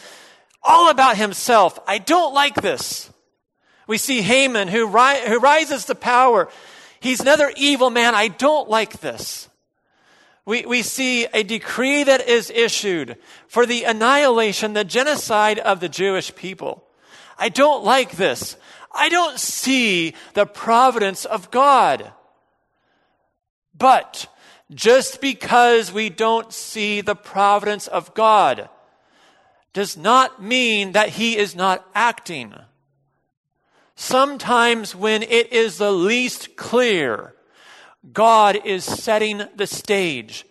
all 0.63 0.91
about 0.91 1.17
himself. 1.17 1.79
I 1.87 1.99
don't 1.99 2.35
like 2.35 2.57
this. 2.57 3.11
We 3.87 3.99
see 3.99 4.21
Haman 4.21 4.69
who, 4.69 4.87
ri- 4.87 5.27
who 5.27 5.39
rises 5.39 5.87
to 5.87 5.95
power. 5.95 6.49
He's 7.01 7.21
another 7.21 7.53
evil 7.57 7.91
man. 7.91 8.15
I 8.15 8.29
don't 8.29 8.69
like 8.69 9.01
this 9.01 9.49
we, 10.49 10.65
we 10.65 10.81
see 10.81 11.27
a 11.27 11.43
decree 11.43 12.05
that 12.05 12.27
is 12.27 12.49
issued 12.49 13.19
for 13.49 13.67
the 13.67 13.85
annihilation, 13.85 14.73
the 14.73 14.83
genocide 14.83 15.59
of 15.59 15.81
the 15.81 15.91
Jewish 15.91 16.35
people. 16.35 16.89
I 17.39 17.51
don't 17.51 17.85
like 17.85 18.13
this. 18.13 18.57
I 18.99 19.09
don't 19.09 19.39
see 19.39 20.15
the 20.35 20.47
providence 20.47 21.25
of 21.25 21.51
God. 21.51 22.13
But 23.77 24.27
just 24.75 25.21
because 25.21 25.93
we 25.93 26.11
don't 26.11 26.53
see 26.53 27.01
the 27.01 27.15
providence 27.15 27.87
of 27.87 28.13
God 28.15 28.69
does 29.73 29.97
not 29.97 30.43
mean 30.43 30.93
that 30.93 31.11
He 31.11 31.37
is 31.37 31.55
not 31.55 31.87
acting. 31.95 32.55
Sometimes 33.95 34.95
when 34.95 35.23
it 35.23 35.53
is 35.53 35.79
the 35.79 35.93
least 35.93 36.57
clear, 36.57 37.35
God 38.13 38.59
is 38.65 38.85
setting 38.85 39.43
the 39.57 39.67
stage 39.67 40.45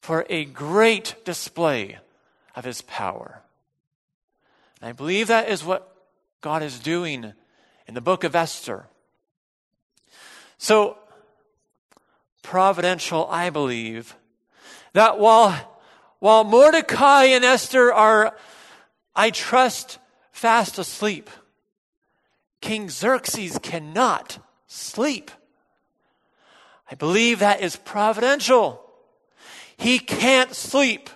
for 0.00 0.26
a 0.28 0.44
great 0.44 1.14
display 1.24 1.98
of 2.54 2.64
his 2.64 2.82
power. 2.82 3.42
And 4.80 4.88
I 4.88 4.92
believe 4.92 5.28
that 5.28 5.48
is 5.48 5.64
what 5.64 5.96
God 6.40 6.62
is 6.62 6.78
doing 6.80 7.32
in 7.86 7.94
the 7.94 8.00
book 8.00 8.24
of 8.24 8.34
Esther. 8.34 8.86
So, 10.58 10.98
providential, 12.42 13.26
I 13.30 13.50
believe, 13.50 14.14
that 14.92 15.18
while, 15.18 15.80
while 16.18 16.44
Mordecai 16.44 17.24
and 17.24 17.44
Esther 17.44 17.92
are, 17.92 18.36
I 19.14 19.30
trust, 19.30 19.98
fast 20.30 20.78
asleep, 20.78 21.30
King 22.60 22.88
Xerxes 22.88 23.58
cannot 23.58 24.38
sleep. 24.66 25.30
I 26.90 26.94
believe 26.94 27.40
that 27.40 27.60
is 27.60 27.76
providential. 27.76 28.80
He 29.76 29.98
can't 29.98 30.54
sleep. 30.54 31.10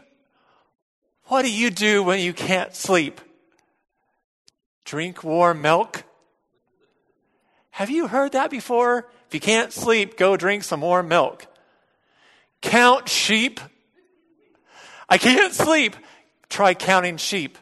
What 1.26 1.42
do 1.42 1.52
you 1.52 1.70
do 1.70 2.02
when 2.02 2.20
you 2.20 2.32
can't 2.32 2.74
sleep? 2.74 3.20
Drink 4.84 5.22
warm 5.22 5.60
milk? 5.62 6.04
Have 7.76 7.90
you 7.90 8.06
heard 8.06 8.32
that 8.32 8.50
before? 8.50 9.06
If 9.28 9.34
you 9.34 9.40
can't 9.40 9.70
sleep, 9.70 10.16
go 10.16 10.38
drink 10.38 10.64
some 10.64 10.80
warm 10.80 11.08
milk. 11.08 11.46
Count 12.62 13.06
sheep? 13.06 13.60
I 15.10 15.18
can't 15.18 15.52
sleep. 15.52 15.94
Try 16.48 16.72
counting 16.72 17.18
sheep. 17.18 17.58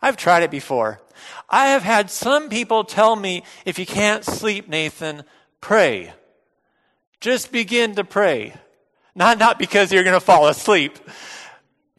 I've 0.00 0.16
tried 0.16 0.44
it 0.44 0.50
before. 0.50 1.02
I 1.46 1.66
have 1.66 1.82
had 1.82 2.10
some 2.10 2.48
people 2.48 2.84
tell 2.84 3.14
me, 3.14 3.44
if 3.66 3.78
you 3.78 3.84
can't 3.84 4.24
sleep, 4.24 4.66
Nathan, 4.66 5.24
pray. 5.60 6.14
Just 7.20 7.52
begin 7.52 7.96
to 7.96 8.04
pray. 8.04 8.54
Not, 9.14 9.36
not 9.36 9.58
because 9.58 9.92
you're 9.92 10.04
going 10.04 10.14
to 10.14 10.20
fall 10.20 10.48
asleep. 10.48 10.98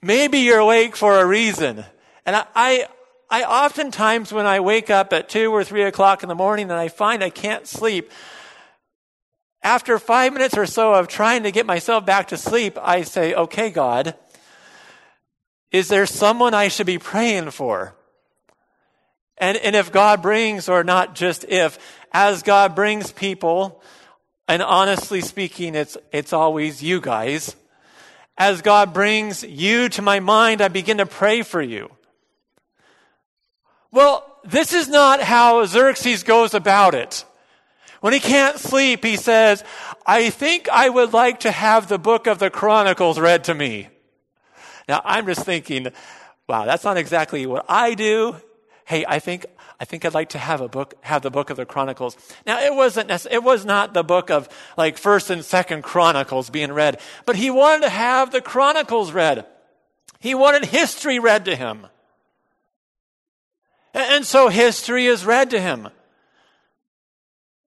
Maybe 0.02 0.40
you're 0.40 0.58
awake 0.58 0.96
for 0.96 1.20
a 1.20 1.26
reason. 1.28 1.86
And 2.26 2.38
I, 2.38 2.46
I, 2.56 2.88
I 3.32 3.44
oftentimes, 3.46 4.34
when 4.34 4.46
I 4.46 4.60
wake 4.60 4.90
up 4.90 5.14
at 5.14 5.30
two 5.30 5.54
or 5.54 5.64
three 5.64 5.84
o'clock 5.84 6.22
in 6.22 6.28
the 6.28 6.36
morning 6.36 6.70
and 6.70 6.78
I 6.78 6.90
find 6.90 7.24
I 7.24 7.30
can't 7.30 7.66
sleep, 7.66 8.12
after 9.64 9.98
five 10.00 10.34
minutes 10.34 10.58
or 10.58 10.66
so 10.66 10.94
of 10.94 11.08
trying 11.08 11.44
to 11.44 11.52
get 11.52 11.66
myself 11.66 12.06
back 12.06 12.28
to 12.28 12.38
sleep, 12.38 12.78
I 12.82 13.04
say, 13.04 13.34
okay, 13.34 13.70
God, 13.70 14.16
is 15.72 15.88
there 15.88 16.06
someone 16.06 16.54
I 16.54 16.68
should 16.68 16.88
be 16.88 16.98
praying 16.98 17.52
for? 17.52 17.96
And, 19.38 19.58
and 19.58 19.78
if 19.78 19.94
God 19.94 20.22
brings, 20.22 20.68
or 20.68 20.84
not 20.84 21.16
just 21.16 21.46
if, 21.46 21.80
as 22.12 22.44
God 22.44 22.76
brings 22.76 23.14
people 23.14 23.82
and 24.46 24.62
honestly 24.62 25.22
speaking, 25.22 25.74
it's, 25.74 25.96
it's 26.12 26.34
always 26.34 26.84
you 26.84 27.00
guys. 27.00 27.56
As 28.38 28.62
God 28.62 28.94
brings 28.94 29.42
you 29.42 29.88
to 29.90 30.02
my 30.02 30.20
mind, 30.20 30.60
I 30.60 30.68
begin 30.68 30.98
to 30.98 31.06
pray 31.06 31.44
for 31.44 31.62
you. 31.62 31.92
Well, 33.92 34.26
this 34.44 34.74
is 34.74 34.88
not 34.88 35.22
how 35.22 35.66
Xerxes 35.66 36.24
goes 36.24 36.54
about 36.54 36.96
it. 36.96 37.26
When 38.00 38.14
he 38.14 38.20
can't 38.20 38.58
sleep, 38.58 39.04
he 39.04 39.16
says, 39.16 39.64
I 40.06 40.32
think 40.32 40.68
I 40.70 40.90
would 40.90 41.14
like 41.14 41.42
to 41.42 41.52
have 41.52 41.88
the 41.88 42.00
book 42.00 42.26
of 42.26 42.40
the 42.40 42.50
Chronicles 42.50 43.20
read 43.20 43.44
to 43.46 43.54
me. 43.54 43.90
Now, 44.90 45.02
I'm 45.06 45.28
just 45.28 45.46
thinking, 45.46 45.90
wow, 46.48 46.66
that's 46.66 46.84
not 46.84 46.98
exactly 46.98 47.46
what 47.46 47.66
I 47.70 47.94
do. 47.94 48.36
Hey, 48.86 49.06
I 49.08 49.20
think 49.20 49.46
I 49.80 49.86
think 49.86 50.06
I'd 50.06 50.14
like 50.14 50.30
to 50.30 50.38
have 50.38 50.62
a 50.62 50.70
book, 50.70 50.94
have 51.02 51.24
the 51.24 51.32
book 51.32 51.50
of 51.50 51.58
the 51.58 51.66
Chronicles. 51.66 52.16
Now, 52.46 52.62
it 52.62 52.76
wasn't, 52.76 53.10
it 53.32 53.42
was 53.42 53.66
not 53.66 53.96
the 53.96 54.04
book 54.04 54.30
of 54.30 54.48
like 54.78 54.96
First 54.96 55.32
and 55.32 55.44
Second 55.44 55.82
Chronicles 55.82 56.52
being 56.52 56.72
read, 56.72 57.00
but 57.26 57.36
he 57.36 57.50
wanted 57.50 57.86
to 57.86 57.90
have 57.90 58.32
the 58.32 58.42
Chronicles 58.42 59.12
read. 59.12 59.48
He 60.20 60.36
wanted 60.36 60.66
history 60.66 61.18
read 61.18 61.46
to 61.46 61.56
him. 61.56 61.88
And 63.94 64.26
so 64.26 64.48
history 64.48 65.08
is 65.08 65.26
read 65.26 65.50
to 65.50 65.60
him. 65.60 65.90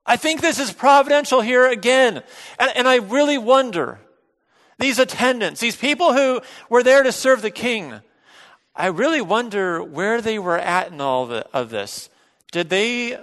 I 0.07 0.16
think 0.16 0.40
this 0.40 0.59
is 0.59 0.73
providential 0.73 1.40
here 1.40 1.66
again. 1.66 2.23
And, 2.59 2.73
and, 2.76 2.88
I 2.88 2.97
really 2.97 3.38
wonder, 3.38 3.99
these 4.78 4.99
attendants, 4.99 5.61
these 5.61 5.76
people 5.76 6.12
who 6.12 6.40
were 6.69 6.83
there 6.83 7.02
to 7.02 7.12
serve 7.12 7.43
the 7.43 7.50
king, 7.50 8.00
I 8.76 8.87
really 8.87 9.21
wonder 9.21 9.83
where 9.83 10.21
they 10.21 10.38
were 10.38 10.59
at 10.59 10.93
in 10.93 11.00
all 11.00 11.31
of 11.31 11.71
this. 11.71 12.11
Did 12.52 12.69
they 12.71 13.19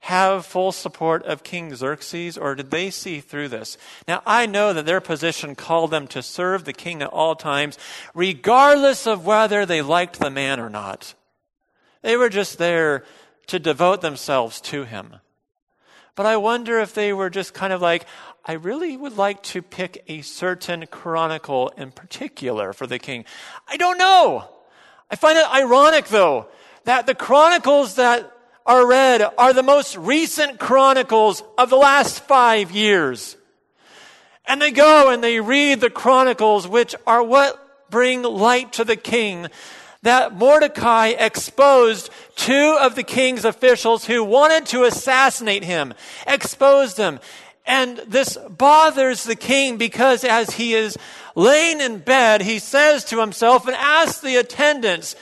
have 0.00 0.46
full 0.46 0.72
support 0.72 1.24
of 1.24 1.42
King 1.42 1.74
Xerxes, 1.74 2.38
or 2.38 2.54
did 2.54 2.70
they 2.70 2.90
see 2.90 3.20
through 3.20 3.48
this? 3.48 3.76
Now, 4.08 4.22
I 4.26 4.46
know 4.46 4.72
that 4.72 4.86
their 4.86 5.00
position 5.00 5.54
called 5.54 5.90
them 5.90 6.06
to 6.08 6.22
serve 6.22 6.64
the 6.64 6.72
king 6.72 7.02
at 7.02 7.08
all 7.08 7.34
times, 7.34 7.78
regardless 8.14 9.06
of 9.06 9.26
whether 9.26 9.66
they 9.66 9.82
liked 9.82 10.18
the 10.18 10.30
man 10.30 10.58
or 10.58 10.70
not. 10.70 11.14
They 12.02 12.16
were 12.16 12.28
just 12.28 12.58
there 12.58 13.04
to 13.48 13.58
devote 13.58 14.00
themselves 14.00 14.60
to 14.62 14.84
him. 14.84 15.16
But 16.14 16.26
I 16.26 16.36
wonder 16.36 16.80
if 16.80 16.94
they 16.94 17.12
were 17.12 17.30
just 17.30 17.54
kind 17.54 17.72
of 17.72 17.80
like, 17.80 18.06
I 18.44 18.52
really 18.52 18.96
would 18.96 19.16
like 19.16 19.42
to 19.44 19.62
pick 19.62 20.02
a 20.06 20.22
certain 20.22 20.86
chronicle 20.86 21.68
in 21.76 21.92
particular 21.92 22.72
for 22.72 22.86
the 22.86 22.98
king. 22.98 23.24
I 23.68 23.76
don't 23.76 23.98
know. 23.98 24.48
I 25.10 25.16
find 25.16 25.38
it 25.38 25.52
ironic, 25.52 26.08
though, 26.08 26.48
that 26.84 27.06
the 27.06 27.14
chronicles 27.14 27.96
that 27.96 28.30
are 28.66 28.86
read 28.86 29.22
are 29.36 29.52
the 29.52 29.62
most 29.62 29.96
recent 29.96 30.58
chronicles 30.58 31.42
of 31.58 31.70
the 31.70 31.76
last 31.76 32.20
five 32.20 32.70
years. 32.70 33.36
And 34.46 34.60
they 34.60 34.70
go 34.70 35.10
and 35.10 35.22
they 35.22 35.40
read 35.40 35.80
the 35.80 35.90
chronicles, 35.90 36.66
which 36.66 36.94
are 37.06 37.22
what 37.22 37.90
bring 37.90 38.22
light 38.22 38.74
to 38.74 38.84
the 38.84 38.96
king. 38.96 39.48
That 40.02 40.34
Mordecai 40.34 41.08
exposed 41.08 42.10
two 42.34 42.78
of 42.80 42.94
the 42.94 43.02
king's 43.02 43.44
officials 43.44 44.06
who 44.06 44.24
wanted 44.24 44.66
to 44.66 44.84
assassinate 44.84 45.62
him, 45.62 45.92
exposed 46.26 46.96
them. 46.96 47.20
And 47.66 47.98
this 48.06 48.38
bothers 48.48 49.24
the 49.24 49.36
king 49.36 49.76
because 49.76 50.24
as 50.24 50.52
he 50.52 50.74
is 50.74 50.96
laying 51.34 51.80
in 51.80 51.98
bed, 51.98 52.40
he 52.40 52.58
says 52.58 53.04
to 53.06 53.20
himself 53.20 53.66
and 53.66 53.76
asks 53.76 54.20
the 54.20 54.36
attendants, 54.36 55.16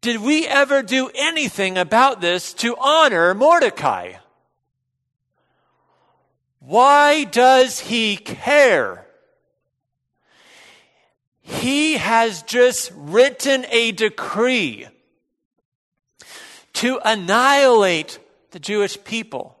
Did 0.00 0.20
we 0.20 0.46
ever 0.46 0.82
do 0.82 1.10
anything 1.14 1.78
about 1.78 2.20
this 2.20 2.52
to 2.54 2.76
honor 2.76 3.32
Mordecai? 3.32 4.14
Why 6.58 7.24
does 7.24 7.80
he 7.80 8.16
care? 8.16 9.06
He 11.50 11.94
has 11.98 12.42
just 12.42 12.92
written 12.94 13.66
a 13.70 13.92
decree 13.92 14.86
to 16.74 17.00
annihilate 17.04 18.18
the 18.52 18.60
Jewish 18.60 19.02
people. 19.04 19.58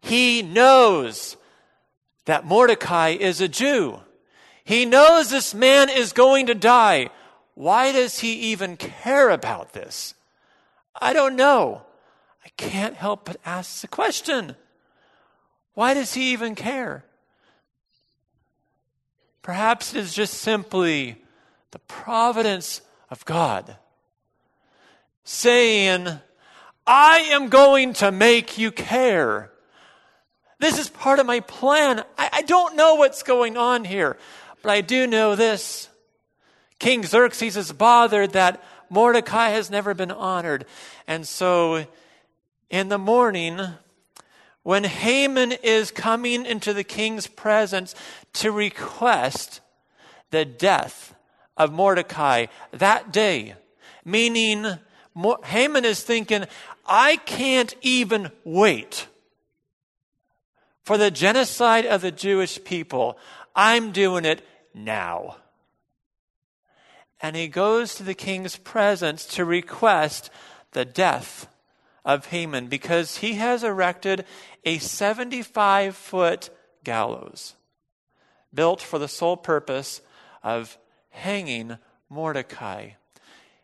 He 0.00 0.42
knows 0.42 1.36
that 2.26 2.44
Mordecai 2.44 3.08
is 3.08 3.40
a 3.40 3.48
Jew. 3.48 4.00
He 4.62 4.84
knows 4.84 5.30
this 5.30 5.54
man 5.54 5.88
is 5.88 6.12
going 6.12 6.46
to 6.46 6.54
die. 6.54 7.08
Why 7.54 7.92
does 7.92 8.18
he 8.18 8.34
even 8.52 8.76
care 8.76 9.30
about 9.30 9.72
this? 9.72 10.14
I 11.00 11.12
don't 11.12 11.34
know. 11.34 11.82
I 12.44 12.50
can't 12.56 12.94
help 12.94 13.24
but 13.24 13.40
ask 13.44 13.80
the 13.80 13.88
question. 13.88 14.54
Why 15.74 15.94
does 15.94 16.12
he 16.14 16.32
even 16.32 16.54
care? 16.54 17.05
Perhaps 19.46 19.94
it 19.94 20.00
is 20.00 20.12
just 20.12 20.34
simply 20.34 21.22
the 21.70 21.78
providence 21.78 22.80
of 23.12 23.24
God 23.24 23.76
saying, 25.22 26.08
I 26.84 27.18
am 27.30 27.48
going 27.48 27.92
to 27.92 28.10
make 28.10 28.58
you 28.58 28.72
care. 28.72 29.52
This 30.58 30.80
is 30.80 30.88
part 30.88 31.20
of 31.20 31.26
my 31.26 31.38
plan. 31.38 32.02
I, 32.18 32.28
I 32.32 32.42
don't 32.42 32.74
know 32.74 32.96
what's 32.96 33.22
going 33.22 33.56
on 33.56 33.84
here. 33.84 34.16
But 34.62 34.72
I 34.72 34.80
do 34.80 35.06
know 35.06 35.36
this 35.36 35.90
King 36.80 37.04
Xerxes 37.04 37.56
is 37.56 37.70
bothered 37.70 38.32
that 38.32 38.60
Mordecai 38.90 39.50
has 39.50 39.70
never 39.70 39.94
been 39.94 40.10
honored. 40.10 40.66
And 41.06 41.24
so 41.24 41.86
in 42.68 42.88
the 42.88 42.98
morning, 42.98 43.60
when 44.66 44.82
Haman 44.82 45.52
is 45.52 45.92
coming 45.92 46.44
into 46.44 46.74
the 46.74 46.82
king's 46.82 47.28
presence 47.28 47.94
to 48.36 48.52
request 48.52 49.60
the 50.30 50.44
death 50.44 51.14
of 51.56 51.72
Mordecai 51.72 52.46
that 52.72 53.12
day, 53.12 53.54
meaning 54.04 54.78
Haman 55.44 55.84
is 55.84 56.02
thinking, 56.02 56.44
I 56.86 57.16
can't 57.16 57.74
even 57.82 58.30
wait 58.44 59.08
for 60.84 60.98
the 60.98 61.10
genocide 61.10 61.86
of 61.86 62.02
the 62.02 62.12
Jewish 62.12 62.62
people. 62.62 63.18
I'm 63.54 63.90
doing 63.90 64.24
it 64.24 64.46
now. 64.74 65.36
And 67.20 67.34
he 67.34 67.48
goes 67.48 67.94
to 67.94 68.02
the 68.02 68.14
king's 68.14 68.56
presence 68.56 69.24
to 69.26 69.44
request 69.44 70.30
the 70.72 70.84
death 70.84 71.48
of 72.04 72.26
Haman 72.26 72.68
because 72.68 73.16
he 73.16 73.34
has 73.34 73.64
erected 73.64 74.26
a 74.64 74.78
75 74.78 75.96
foot 75.96 76.50
gallows 76.84 77.55
built 78.56 78.82
for 78.82 78.98
the 78.98 79.06
sole 79.06 79.36
purpose 79.36 80.00
of 80.42 80.76
hanging 81.10 81.78
Mordecai. 82.10 82.90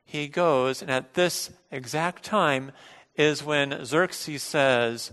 He 0.04 0.28
goes, 0.28 0.82
and 0.82 0.90
at 0.90 1.14
this 1.14 1.50
exact 1.70 2.22
time 2.22 2.70
is 3.16 3.42
when 3.42 3.84
Xerxes 3.84 4.42
says, 4.42 5.12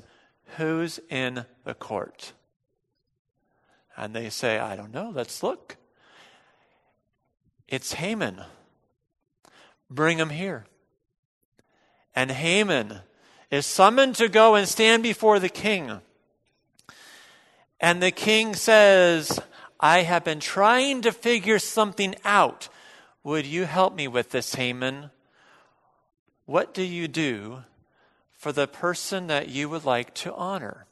Who's 0.58 1.00
in 1.10 1.46
the 1.64 1.74
court? 1.74 2.34
And 3.96 4.16
they 4.16 4.30
say, 4.30 4.60
I 4.60 4.76
don't 4.76 4.94
know, 4.94 5.12
let's 5.14 5.44
look. 5.44 5.78
It's 7.68 7.94
Haman. 7.94 8.42
Bring 9.90 10.18
him 10.18 10.30
here. 10.30 10.66
And 12.16 12.32
Haman 12.32 13.02
is 13.52 13.66
summoned 13.66 14.16
to 14.16 14.28
go 14.28 14.56
and 14.56 14.68
stand 14.68 15.04
before 15.04 15.40
the 15.40 15.50
king. 15.50 16.02
And 17.80 18.02
the 18.02 18.12
king 18.12 18.56
says, 18.56 19.40
I 19.80 20.02
have 20.02 20.26
been 20.26 20.40
trying 20.40 21.02
to 21.04 21.12
figure 21.12 21.60
something 21.60 22.16
out. 22.26 22.68
Would 23.24 23.46
you 23.46 23.66
help 23.66 23.96
me 23.96 24.08
with 24.08 24.32
this, 24.32 24.56
Haman? 24.56 25.12
What 26.46 26.74
do 26.74 26.84
you 26.84 27.08
do 27.08 27.64
for 28.32 28.52
the 28.52 28.68
person 28.68 29.28
that 29.28 29.50
you 29.50 29.70
would 29.70 29.86
like 29.86 30.14
to 30.16 30.34
honor? 30.34 30.86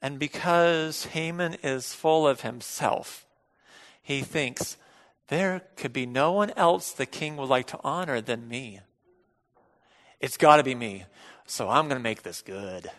And 0.00 0.18
because 0.18 1.06
Haman 1.06 1.56
is 1.62 1.94
full 1.94 2.26
of 2.26 2.42
himself, 2.42 3.26
he 4.02 4.20
thinks, 4.20 4.76
there 5.28 5.62
could 5.76 5.92
be 5.92 6.06
no 6.06 6.32
one 6.32 6.50
else 6.56 6.92
the 6.92 7.06
king 7.06 7.36
would 7.36 7.48
like 7.48 7.66
to 7.68 7.80
honor 7.82 8.20
than 8.20 8.48
me. 8.48 8.80
It's 10.20 10.36
got 10.36 10.56
to 10.56 10.62
be 10.62 10.74
me. 10.74 11.04
So 11.46 11.68
I'm 11.68 11.88
going 11.88 11.98
to 11.98 12.02
make 12.02 12.22
this 12.22 12.42
good. 12.42 12.90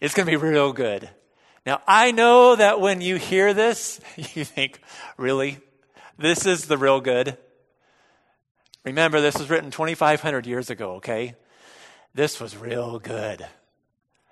It's 0.00 0.14
going 0.14 0.26
to 0.26 0.32
be 0.32 0.36
real 0.36 0.72
good. 0.72 1.10
Now, 1.66 1.82
I 1.86 2.10
know 2.10 2.56
that 2.56 2.80
when 2.80 3.00
you 3.00 3.16
hear 3.16 3.52
this, 3.52 4.00
you 4.16 4.44
think, 4.44 4.80
really? 5.16 5.58
This 6.18 6.46
is 6.46 6.66
the 6.66 6.78
real 6.78 7.00
good? 7.00 7.36
Remember, 8.84 9.20
this 9.20 9.38
was 9.38 9.50
written 9.50 9.70
2,500 9.70 10.46
years 10.46 10.70
ago, 10.70 10.92
okay? 10.96 11.34
This 12.14 12.40
was 12.40 12.56
real 12.56 12.98
good. 12.98 13.46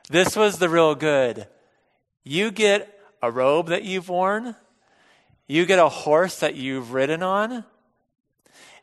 This 0.09 0.37
was 0.37 0.59
the 0.59 0.69
real 0.69 0.95
good. 0.95 1.47
You 2.25 2.51
get 2.51 2.99
a 3.23 3.31
robe 3.31 3.69
that 3.69 3.85
you've 3.85 4.09
worn, 4.09 4.57
you 5.47 5.67
get 5.67 5.79
a 5.79 5.89
horse 5.89 6.41
that 6.41 6.55
you've 6.55 6.93
ridden 6.93 7.23
on, 7.23 7.65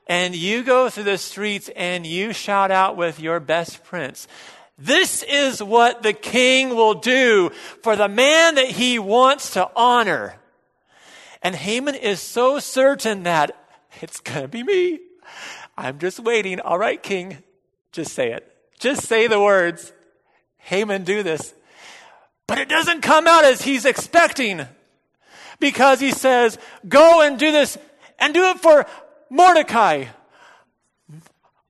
and 0.08 0.36
you 0.36 0.64
go 0.64 0.90
through 0.90 1.04
the 1.06 1.18
streets 1.18 1.70
and 1.76 2.06
you 2.06 2.32
shout 2.32 2.70
out 2.70 2.96
with 2.96 3.20
your 3.20 3.40
best 3.40 3.84
prince. 3.84 4.28
This 4.78 5.24
is 5.24 5.64
what 5.64 6.04
the 6.04 6.14
king 6.14 6.76
will 6.76 6.96
do 6.96 7.50
for 7.82 7.96
the 7.96 8.10
man 8.10 8.56
that 8.56 8.68
he 8.68 9.00
wants 9.00 9.52
to 9.52 9.70
honor. 9.76 10.36
And 11.42 11.56
Haman 11.56 11.96
is 11.96 12.20
so 12.22 12.60
certain 12.60 13.24
that 13.24 13.56
it's 14.02 14.20
going 14.20 14.42
to 14.42 14.48
be 14.48 14.64
me. 14.64 15.00
I'm 15.78 16.00
just 16.00 16.20
waiting. 16.20 16.60
All 16.60 16.78
right, 16.78 17.02
king. 17.02 17.38
Just 17.92 18.14
say 18.14 18.32
it. 18.32 18.52
Just 18.80 19.04
say 19.04 19.28
the 19.28 19.40
words. 19.40 19.94
Haman, 20.58 21.04
do 21.04 21.24
this. 21.24 21.54
But 22.48 22.58
it 22.60 22.70
doesn't 22.70 23.02
come 23.02 23.28
out 23.28 23.46
as 23.46 23.62
he's 23.62 23.86
expecting 23.86 24.66
because 25.60 26.00
he 26.00 26.12
says, 26.12 26.58
Go 26.88 27.22
and 27.22 27.40
do 27.40 27.52
this 27.52 27.78
and 28.20 28.34
do 28.34 28.44
it 28.50 28.60
for 28.60 28.86
Mordecai. 29.30 30.06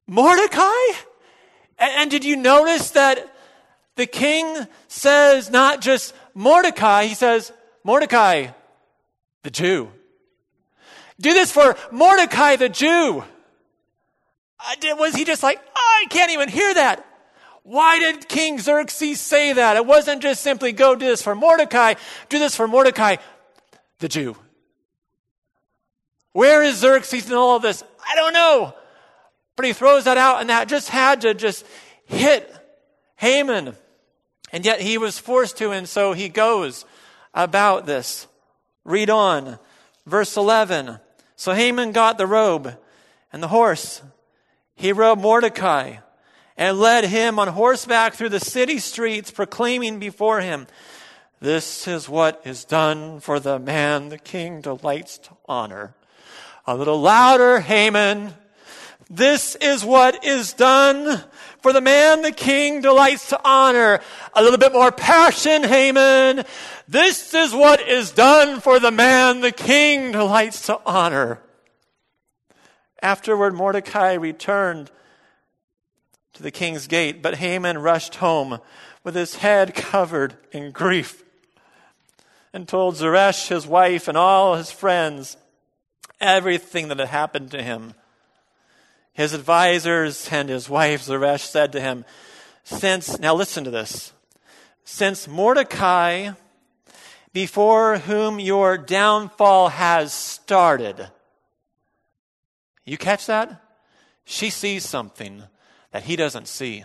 Mordecai? 0.08 1.00
And, 1.78 2.10
did 2.10 2.24
you 2.24 2.36
notice 2.36 2.92
that 2.92 3.34
the 3.96 4.06
king 4.06 4.68
says 4.88 5.50
not 5.50 5.82
just 5.82 6.14
Mordecai, 6.34 7.06
he 7.06 7.16
says, 7.16 7.52
Mordecai, 7.84 8.48
the 9.44 9.52
Jew. 9.52 9.92
Do 11.20 11.34
this 11.34 11.52
for 11.52 11.78
Mordecai, 11.92 12.56
the 12.56 12.70
Jew. 12.70 13.24
Uh, 14.60 14.76
did, 14.80 14.98
Was 14.98 15.16
he 15.16 15.24
just 15.24 15.44
like, 15.44 15.60
oh, 15.76 16.02
I 16.04 16.08
can't 16.10 16.32
even 16.32 16.50
hear 16.50 16.74
that? 16.74 17.06
Why 17.64 18.00
did 18.00 18.28
King 18.28 18.60
Xerxes 18.60 19.20
say 19.20 19.54
that? 19.54 19.76
It 19.76 19.86
wasn't 19.86 20.22
just 20.22 20.42
simply 20.42 20.72
go 20.72 20.96
do 20.96 21.06
this 21.06 21.22
for 21.22 21.34
Mordecai, 21.34 21.96
do 22.30 22.38
this 22.38 22.56
for 22.56 22.68
Mordecai, 22.68 23.16
the 24.00 24.08
Jew. 24.08 24.36
Where 26.34 26.62
is 26.62 26.78
Xerxes 26.78 27.28
in 27.28 27.34
all 27.34 27.56
of 27.56 27.62
this? 27.62 27.84
I 28.08 28.16
don't 28.16 28.34
know. 28.34 28.76
But 29.56 29.66
he 29.66 29.74
throws 29.74 30.04
that 30.06 30.18
out, 30.18 30.42
and 30.42 30.50
that 30.50 30.68
just 30.68 30.90
had 30.90 31.22
to 31.22 31.34
just 31.34 31.66
hit 32.06 32.54
Haman. 33.18 33.76
And 34.52 34.66
yet 34.66 34.82
he 34.82 34.98
was 34.98 35.18
forced 35.18 35.58
to, 35.58 35.72
and 35.72 35.88
so 35.88 36.14
he 36.14 36.30
goes 36.30 36.86
about 37.34 37.86
this. 37.86 38.28
Read 38.84 39.10
on. 39.10 39.60
Verse 40.06 40.38
11. 40.38 41.00
So 41.36 41.54
Haman 41.54 41.92
got 41.92 42.18
the 42.18 42.28
robe 42.28 42.78
and 43.34 43.42
the 43.42 43.48
horse. 43.48 44.02
He 44.76 44.92
rode 44.94 45.20
Mordecai 45.20 45.98
and 46.58 46.80
led 46.80 47.06
him 47.06 47.40
on 47.40 47.50
horseback 47.50 48.14
through 48.14 48.30
the 48.30 48.40
city 48.40 48.80
streets, 48.80 49.32
proclaiming 49.32 50.00
before 50.00 50.40
him, 50.42 50.68
This 51.42 51.88
is 51.88 52.08
what 52.08 52.42
is 52.46 52.64
done 52.64 53.20
for 53.20 53.40
the 53.40 53.60
man 53.60 54.10
the 54.10 54.18
king 54.18 54.62
delights 54.62 55.18
to 55.20 55.32
honor. 55.48 55.96
A 56.66 56.76
little 56.76 57.02
louder, 57.02 57.60
Haman. 57.60 58.34
This 59.10 59.56
is 59.56 59.86
what 59.86 60.26
is 60.26 60.54
done 60.54 61.24
for 61.62 61.74
the 61.74 61.82
man 61.82 62.22
the 62.22 62.32
king 62.32 62.82
delights 62.82 63.30
to 63.30 63.40
honor. 63.44 64.00
A 64.34 64.42
little 64.42 64.58
bit 64.58 64.74
more 64.74 64.92
passion, 64.92 65.64
Haman. 65.64 66.44
This 66.88 67.34
is 67.34 67.54
what 67.54 67.82
is 67.82 68.12
done 68.12 68.60
for 68.62 68.80
the 68.80 68.92
man 68.92 69.42
the 69.42 69.52
king 69.52 70.12
delights 70.12 70.66
to 70.68 70.80
honor. 70.86 71.40
Afterward, 73.02 73.54
Mordecai 73.54 74.14
returned 74.14 74.90
to 76.34 76.44
the 76.44 76.52
king's 76.52 76.88
gate, 76.88 77.22
but 77.22 77.36
Haman 77.36 77.78
rushed 77.78 78.16
home 78.16 78.60
with 79.04 79.16
his 79.16 79.36
head 79.36 79.76
covered 79.76 80.36
in 80.52 80.72
grief 80.72 81.24
and 82.54 82.68
told 82.68 82.96
Zeresh, 82.96 83.50
his 83.50 83.68
wife, 83.68 84.08
and 84.08 84.18
all 84.18 84.56
his 84.56 84.72
friends 84.72 85.38
everything 86.20 86.88
that 86.88 87.00
had 87.00 87.10
happened 87.10 87.52
to 87.52 87.62
him. 87.62 87.94
His 89.16 89.34
advisors 89.34 90.28
and 90.30 90.50
his 90.50 90.70
wife 90.70 91.04
Zeresh 91.04 91.46
said 91.46 91.72
to 91.72 91.80
him, 91.80 92.04
Since, 92.66 93.18
now 93.18 93.34
listen 93.34 93.64
to 93.64 93.72
this, 93.72 94.12
since 94.84 95.26
Mordecai, 95.26 96.32
before 97.32 97.98
whom 97.98 98.42
your 98.42 98.78
downfall 98.78 99.70
has 99.70 100.14
started, 100.14 101.10
you 102.86 102.98
catch 102.98 103.26
that? 103.28 103.62
She 104.26 104.50
sees 104.50 104.84
something 104.86 105.44
that 105.92 106.04
he 106.04 106.18
doesn't 106.18 106.50
see. 106.50 106.84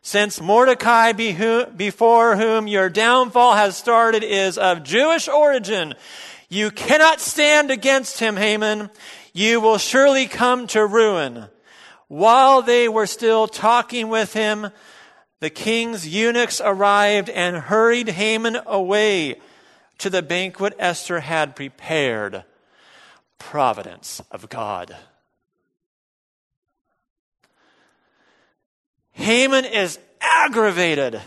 Since 0.00 0.40
Mordecai, 0.40 1.12
before 1.12 2.36
whom 2.36 2.66
your 2.66 2.88
downfall 2.88 3.54
has 3.54 3.76
started, 3.76 4.24
is 4.24 4.56
of 4.56 4.82
Jewish 4.82 5.28
origin, 5.28 5.94
you 6.54 6.70
cannot 6.70 7.20
stand 7.20 7.70
against 7.70 8.20
him, 8.20 8.36
Haman. 8.36 8.90
You 9.32 9.60
will 9.60 9.78
surely 9.78 10.26
come 10.26 10.66
to 10.68 10.86
ruin. 10.86 11.46
While 12.08 12.62
they 12.62 12.88
were 12.88 13.06
still 13.06 13.48
talking 13.48 14.08
with 14.08 14.32
him, 14.32 14.70
the 15.40 15.50
king's 15.50 16.06
eunuchs 16.06 16.60
arrived 16.64 17.28
and 17.28 17.56
hurried 17.56 18.08
Haman 18.08 18.58
away 18.66 19.40
to 19.98 20.08
the 20.08 20.22
banquet 20.22 20.74
Esther 20.78 21.20
had 21.20 21.56
prepared. 21.56 22.44
Providence 23.38 24.22
of 24.30 24.48
God. 24.48 24.96
Haman 29.12 29.64
is 29.64 29.98
aggravated. 30.20 31.20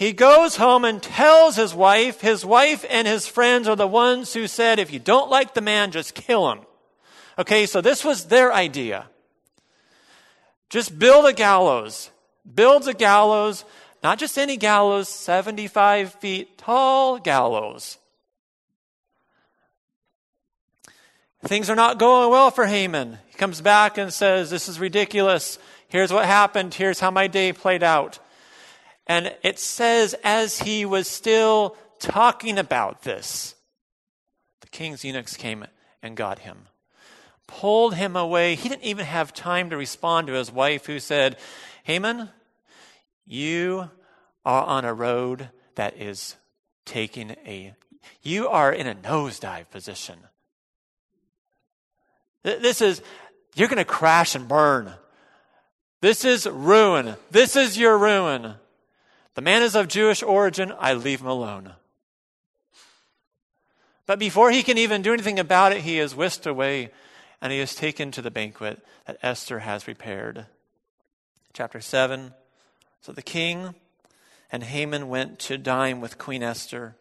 He 0.00 0.14
goes 0.14 0.56
home 0.56 0.86
and 0.86 1.02
tells 1.02 1.56
his 1.56 1.74
wife, 1.74 2.22
his 2.22 2.42
wife 2.42 2.86
and 2.88 3.06
his 3.06 3.26
friends 3.26 3.68
are 3.68 3.76
the 3.76 3.86
ones 3.86 4.32
who 4.32 4.46
said, 4.46 4.78
if 4.78 4.90
you 4.90 4.98
don't 4.98 5.28
like 5.28 5.52
the 5.52 5.60
man, 5.60 5.90
just 5.90 6.14
kill 6.14 6.50
him. 6.50 6.60
Okay, 7.38 7.66
so 7.66 7.82
this 7.82 8.02
was 8.02 8.24
their 8.24 8.50
idea. 8.50 9.10
Just 10.70 10.98
build 10.98 11.26
a 11.26 11.34
gallows. 11.34 12.10
Builds 12.54 12.86
a 12.86 12.94
gallows, 12.94 13.66
not 14.02 14.18
just 14.18 14.38
any 14.38 14.56
gallows, 14.56 15.10
75 15.10 16.14
feet 16.14 16.56
tall 16.56 17.18
gallows. 17.18 17.98
Things 21.42 21.68
are 21.68 21.76
not 21.76 21.98
going 21.98 22.30
well 22.30 22.50
for 22.50 22.64
Haman. 22.64 23.18
He 23.26 23.36
comes 23.36 23.60
back 23.60 23.98
and 23.98 24.10
says, 24.10 24.48
This 24.48 24.66
is 24.66 24.80
ridiculous. 24.80 25.58
Here's 25.88 26.10
what 26.10 26.24
happened. 26.24 26.72
Here's 26.72 27.00
how 27.00 27.10
my 27.10 27.26
day 27.26 27.52
played 27.52 27.82
out. 27.82 28.18
And 29.10 29.34
it 29.42 29.58
says, 29.58 30.14
as 30.22 30.60
he 30.60 30.84
was 30.84 31.08
still 31.08 31.76
talking 31.98 32.58
about 32.58 33.02
this, 33.02 33.56
the 34.60 34.68
king's 34.68 35.04
eunuchs 35.04 35.36
came 35.36 35.66
and 36.00 36.16
got 36.16 36.38
him, 36.38 36.68
pulled 37.48 37.96
him 37.96 38.14
away. 38.14 38.54
He 38.54 38.68
didn't 38.68 38.84
even 38.84 39.04
have 39.04 39.34
time 39.34 39.70
to 39.70 39.76
respond 39.76 40.28
to 40.28 40.34
his 40.34 40.52
wife, 40.52 40.86
who 40.86 41.00
said, 41.00 41.38
Haman, 41.82 42.28
you 43.26 43.90
are 44.44 44.62
on 44.62 44.84
a 44.84 44.94
road 44.94 45.48
that 45.74 45.96
is 46.00 46.36
taking 46.86 47.32
a, 47.44 47.74
you 48.22 48.46
are 48.46 48.72
in 48.72 48.86
a 48.86 48.94
nosedive 48.94 49.70
position. 49.70 50.20
This 52.44 52.80
is, 52.80 53.02
you're 53.56 53.66
going 53.66 53.78
to 53.78 53.84
crash 53.84 54.36
and 54.36 54.46
burn. 54.46 54.92
This 56.00 56.24
is 56.24 56.46
ruin. 56.46 57.16
This 57.32 57.56
is 57.56 57.76
your 57.76 57.98
ruin. 57.98 58.54
The 59.34 59.42
man 59.42 59.62
is 59.62 59.74
of 59.74 59.88
Jewish 59.88 60.22
origin. 60.22 60.72
I 60.78 60.94
leave 60.94 61.20
him 61.20 61.26
alone. 61.26 61.74
But 64.06 64.18
before 64.18 64.50
he 64.50 64.62
can 64.62 64.76
even 64.76 65.02
do 65.02 65.12
anything 65.12 65.38
about 65.38 65.72
it, 65.72 65.82
he 65.82 65.98
is 65.98 66.16
whisked 66.16 66.46
away 66.46 66.90
and 67.40 67.52
he 67.52 67.60
is 67.60 67.74
taken 67.74 68.10
to 68.10 68.22
the 68.22 68.30
banquet 68.30 68.84
that 69.06 69.18
Esther 69.22 69.60
has 69.60 69.84
prepared. 69.84 70.46
Chapter 71.52 71.80
7. 71.80 72.34
So 73.00 73.12
the 73.12 73.22
king 73.22 73.74
and 74.52 74.64
Haman 74.64 75.08
went 75.08 75.38
to 75.40 75.56
dine 75.56 76.00
with 76.00 76.18
Queen 76.18 76.42
Esther. 76.42 76.96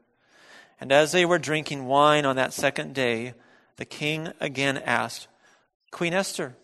And 0.79 0.91
as 0.91 1.11
they 1.11 1.25
were 1.25 1.39
drinking 1.39 1.87
wine 1.87 2.25
on 2.25 2.35
that 2.35 2.53
second 2.53 2.93
day, 2.93 3.33
the 3.77 3.85
king 3.85 4.31
again 4.39 4.77
asked, 4.77 5.27
Queen 5.91 6.13
Esther, 6.13 6.55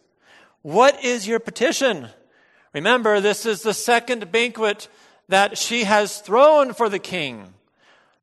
what 0.62 1.04
is 1.04 1.28
your 1.28 1.40
petition? 1.40 2.10
Remember, 2.74 3.20
this 3.20 3.46
is 3.46 3.62
the 3.62 3.74
second 3.74 4.32
banquet 4.32 4.88
that 5.28 5.58
she 5.58 5.84
has 5.84 6.20
thrown 6.20 6.74
for 6.74 6.90
the 6.90 7.00
king. 7.00 7.54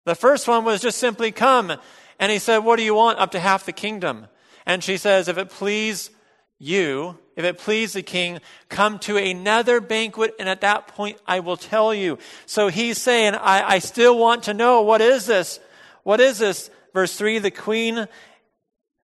The 0.05 0.15
first 0.15 0.49
one 0.49 0.65
was 0.65 0.83
just 0.83 0.99
simply 0.99 1.33
come. 1.33 1.73
And 2.19 2.33
he 2.33 2.38
said, 2.38 2.59
What 2.59 2.77
do 2.77 2.83
you 2.83 2.95
want? 2.95 3.19
Up 3.19 3.33
to 3.33 3.41
half 3.41 3.67
the 3.67 3.73
kingdom. 3.73 4.27
And 4.67 4.83
she 4.83 4.97
says, 4.97 5.29
If 5.29 5.38
it 5.38 5.51
please 5.51 6.11
you, 6.59 7.19
if 7.35 7.45
it 7.45 7.59
please 7.59 7.93
the 7.93 8.03
king, 8.03 8.38
come 8.69 8.99
to 9.01 9.17
another 9.17 9.81
banquet, 9.81 10.35
and 10.38 10.49
at 10.49 10.61
that 10.61 10.88
point 10.88 11.19
I 11.27 11.41
will 11.41 11.57
tell 11.57 11.93
you. 11.93 12.19
So 12.47 12.69
he's 12.69 12.99
saying, 12.99 13.35
I, 13.35 13.75
I 13.75 13.79
still 13.79 14.17
want 14.17 14.45
to 14.45 14.55
know 14.55 14.83
what 14.83 15.01
is 15.01 15.27
this? 15.27 15.59
What 16.05 16.21
is 16.21 16.38
this? 16.38 16.71
Verse 16.95 17.17
3 17.17 17.38
The 17.38 17.51
queen, 17.51 18.07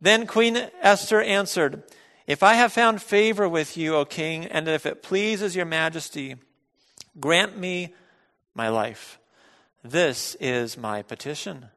then 0.01 0.27
Queen 0.27 0.57
Esther 0.81 1.21
answered, 1.21 1.83
if 2.27 2.43
I 2.43 2.55
have 2.55 2.73
found 2.73 3.01
favor 3.01 3.47
with 3.47 3.77
you, 3.77 3.95
O 3.95 4.03
king, 4.03 4.45
and 4.45 4.67
if 4.67 4.85
it 4.85 5.01
pleases 5.01 5.55
your 5.55 5.65
majesty, 5.65 6.35
grant 7.19 7.57
me 7.57 7.93
my 8.53 8.69
life. 8.69 9.19
This 9.83 10.35
is 10.39 10.77
my 10.77 11.01
petition. 11.01 11.67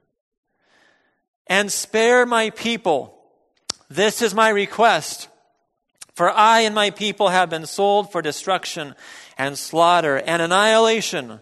And 1.46 1.70
spare 1.70 2.26
my 2.26 2.50
people. 2.50 3.16
This 3.88 4.22
is 4.22 4.34
my 4.34 4.48
request. 4.48 5.28
For 6.14 6.30
I 6.30 6.60
and 6.60 6.74
my 6.74 6.90
people 6.90 7.28
have 7.28 7.50
been 7.50 7.66
sold 7.66 8.12
for 8.12 8.22
destruction 8.22 8.94
and 9.38 9.56
slaughter 9.56 10.16
and 10.16 10.42
annihilation. 10.42 11.40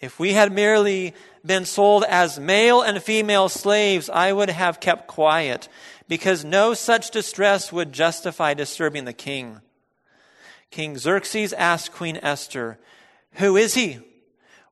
If 0.00 0.18
we 0.18 0.32
had 0.32 0.52
merely 0.52 1.14
been 1.44 1.64
sold 1.64 2.04
as 2.04 2.38
male 2.40 2.82
and 2.82 3.02
female 3.02 3.48
slaves, 3.48 4.08
I 4.08 4.32
would 4.32 4.50
have 4.50 4.80
kept 4.80 5.06
quiet 5.06 5.68
because 6.08 6.44
no 6.44 6.74
such 6.74 7.10
distress 7.10 7.72
would 7.72 7.92
justify 7.92 8.54
disturbing 8.54 9.04
the 9.04 9.12
king. 9.12 9.60
King 10.70 10.98
Xerxes 10.98 11.52
asked 11.52 11.92
Queen 11.92 12.18
Esther, 12.22 12.78
Who 13.34 13.56
is 13.56 13.74
he? 13.74 14.00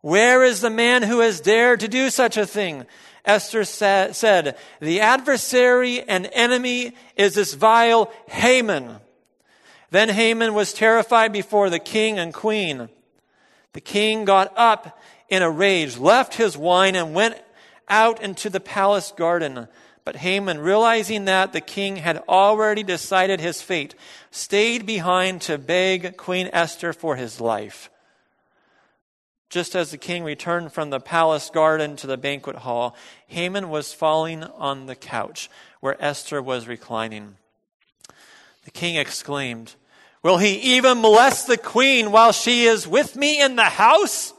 Where 0.01 0.43
is 0.43 0.61
the 0.61 0.71
man 0.71 1.03
who 1.03 1.21
has 1.21 1.41
dared 1.41 1.81
to 1.81 1.89
do 1.89 2.11
such 2.11 2.37
a 2.37 2.47
thing? 2.47 2.87
Esther 3.25 3.65
sa- 3.65 4.13
said, 4.13 4.57
The 4.81 5.01
adversary 5.01 6.03
and 6.03 6.29
enemy 6.33 6.95
is 7.17 7.35
this 7.35 7.55
vile 7.55 8.13
Haman. 8.29 8.97
Then 9.91 10.09
Haman 10.09 10.55
was 10.55 10.73
terrified 10.73 11.33
before 11.33 11.71
the 11.71 11.79
king 11.79 12.19
and 12.19 12.35
queen. 12.35 12.89
The 13.75 13.81
king 13.81 14.25
got 14.25 14.53
up 14.57 14.99
in 15.29 15.43
a 15.43 15.51
rage, 15.51 15.99
left 15.99 16.35
his 16.35 16.57
wine, 16.57 16.97
and 16.97 17.15
went 17.15 17.41
out 17.89 18.21
into 18.21 18.51
the 18.51 18.61
palace 18.61 19.13
garden. 19.13 19.69
But 20.05 20.17
Haman, 20.17 20.59
realizing 20.59 21.27
that 21.27 21.53
the 21.53 21.61
king 21.61 21.97
had 21.97 22.25
already 22.29 22.83
decided 22.83 23.41
his 23.41 23.63
fate, 23.63 23.95
stayed 24.31 24.85
behind 24.85 25.43
to 25.43 25.59
beg 25.59 26.17
Queen 26.17 26.51
Esther 26.53 26.93
for 26.93 27.15
his 27.15 27.41
life. 27.41 27.89
Just 29.53 29.77
as 29.77 29.91
the 29.91 29.99
king 29.99 30.25
returned 30.25 30.73
from 30.73 30.89
the 30.89 30.99
palace 30.99 31.51
garden 31.51 31.95
to 31.97 32.07
the 32.07 32.17
banquet 32.17 32.57
hall, 32.57 32.97
Haman 33.27 33.69
was 33.69 33.93
falling 33.93 34.45
on 34.45 34.87
the 34.87 34.95
couch 34.95 35.51
where 35.81 36.03
Esther 36.03 36.41
was 36.41 36.67
reclining. 36.67 37.37
The 38.65 38.71
king 38.71 38.97
exclaimed, 38.97 39.75
Will 40.23 40.39
he 40.39 40.55
even 40.77 41.03
molest 41.03 41.49
the 41.49 41.59
queen 41.59 42.13
while 42.13 42.33
she 42.33 42.65
is 42.65 42.89
with 42.89 43.15
me 43.15 43.43
in 43.43 43.57
the 43.57 43.65
house? 43.65 44.33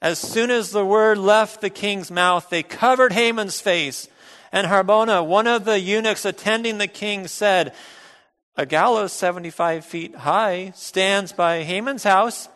As 0.00 0.20
soon 0.20 0.52
as 0.52 0.70
the 0.70 0.86
word 0.86 1.18
left 1.18 1.60
the 1.60 1.68
king's 1.68 2.08
mouth, 2.08 2.48
they 2.48 2.62
covered 2.62 3.12
Haman's 3.12 3.60
face. 3.60 4.06
And 4.52 4.68
Harbona, 4.68 5.26
one 5.26 5.48
of 5.48 5.64
the 5.64 5.80
eunuchs 5.80 6.24
attending 6.24 6.78
the 6.78 6.86
king, 6.86 7.26
said, 7.26 7.74
A 8.56 8.66
gallows 8.66 9.12
75 9.12 9.84
feet 9.84 10.14
high 10.14 10.70
stands 10.76 11.32
by 11.32 11.64
Haman's 11.64 12.04
house 12.04 12.48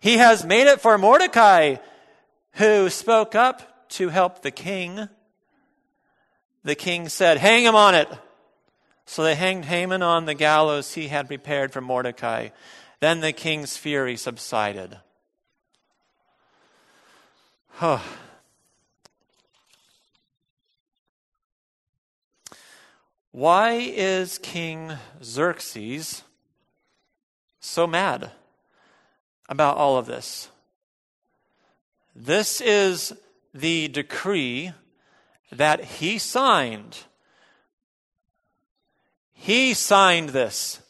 he 0.00 0.18
has 0.18 0.44
made 0.44 0.66
it 0.66 0.80
for 0.80 0.96
Mordecai, 0.98 1.76
who 2.52 2.90
spoke 2.90 3.34
up 3.34 3.88
to 3.90 4.08
help 4.08 4.42
the 4.42 4.50
king. 4.50 5.08
The 6.64 6.74
king 6.74 7.08
said, 7.08 7.38
Hang 7.38 7.64
him 7.64 7.74
on 7.74 7.94
it. 7.94 8.08
So 9.06 9.22
they 9.22 9.34
hanged 9.34 9.64
Haman 9.64 10.02
on 10.02 10.26
the 10.26 10.34
gallows 10.34 10.94
he 10.94 11.08
had 11.08 11.28
prepared 11.28 11.72
for 11.72 11.80
Mordecai. 11.80 12.50
Then 13.00 13.20
the 13.20 13.32
king's 13.32 13.76
fury 13.76 14.16
subsided. 14.16 14.98
Oh. 17.80 18.04
Why 23.30 23.74
is 23.74 24.38
King 24.38 24.94
Xerxes 25.22 26.22
so 27.60 27.86
mad? 27.86 28.32
About 29.48 29.76
all 29.76 29.96
of 29.96 30.06
this. 30.06 30.48
This 32.14 32.60
is 32.60 33.12
the 33.54 33.88
decree 33.88 34.72
that 35.52 35.84
he 35.84 36.18
signed. 36.18 36.98
He 39.32 39.74
signed 39.74 40.30
this. 40.30 40.80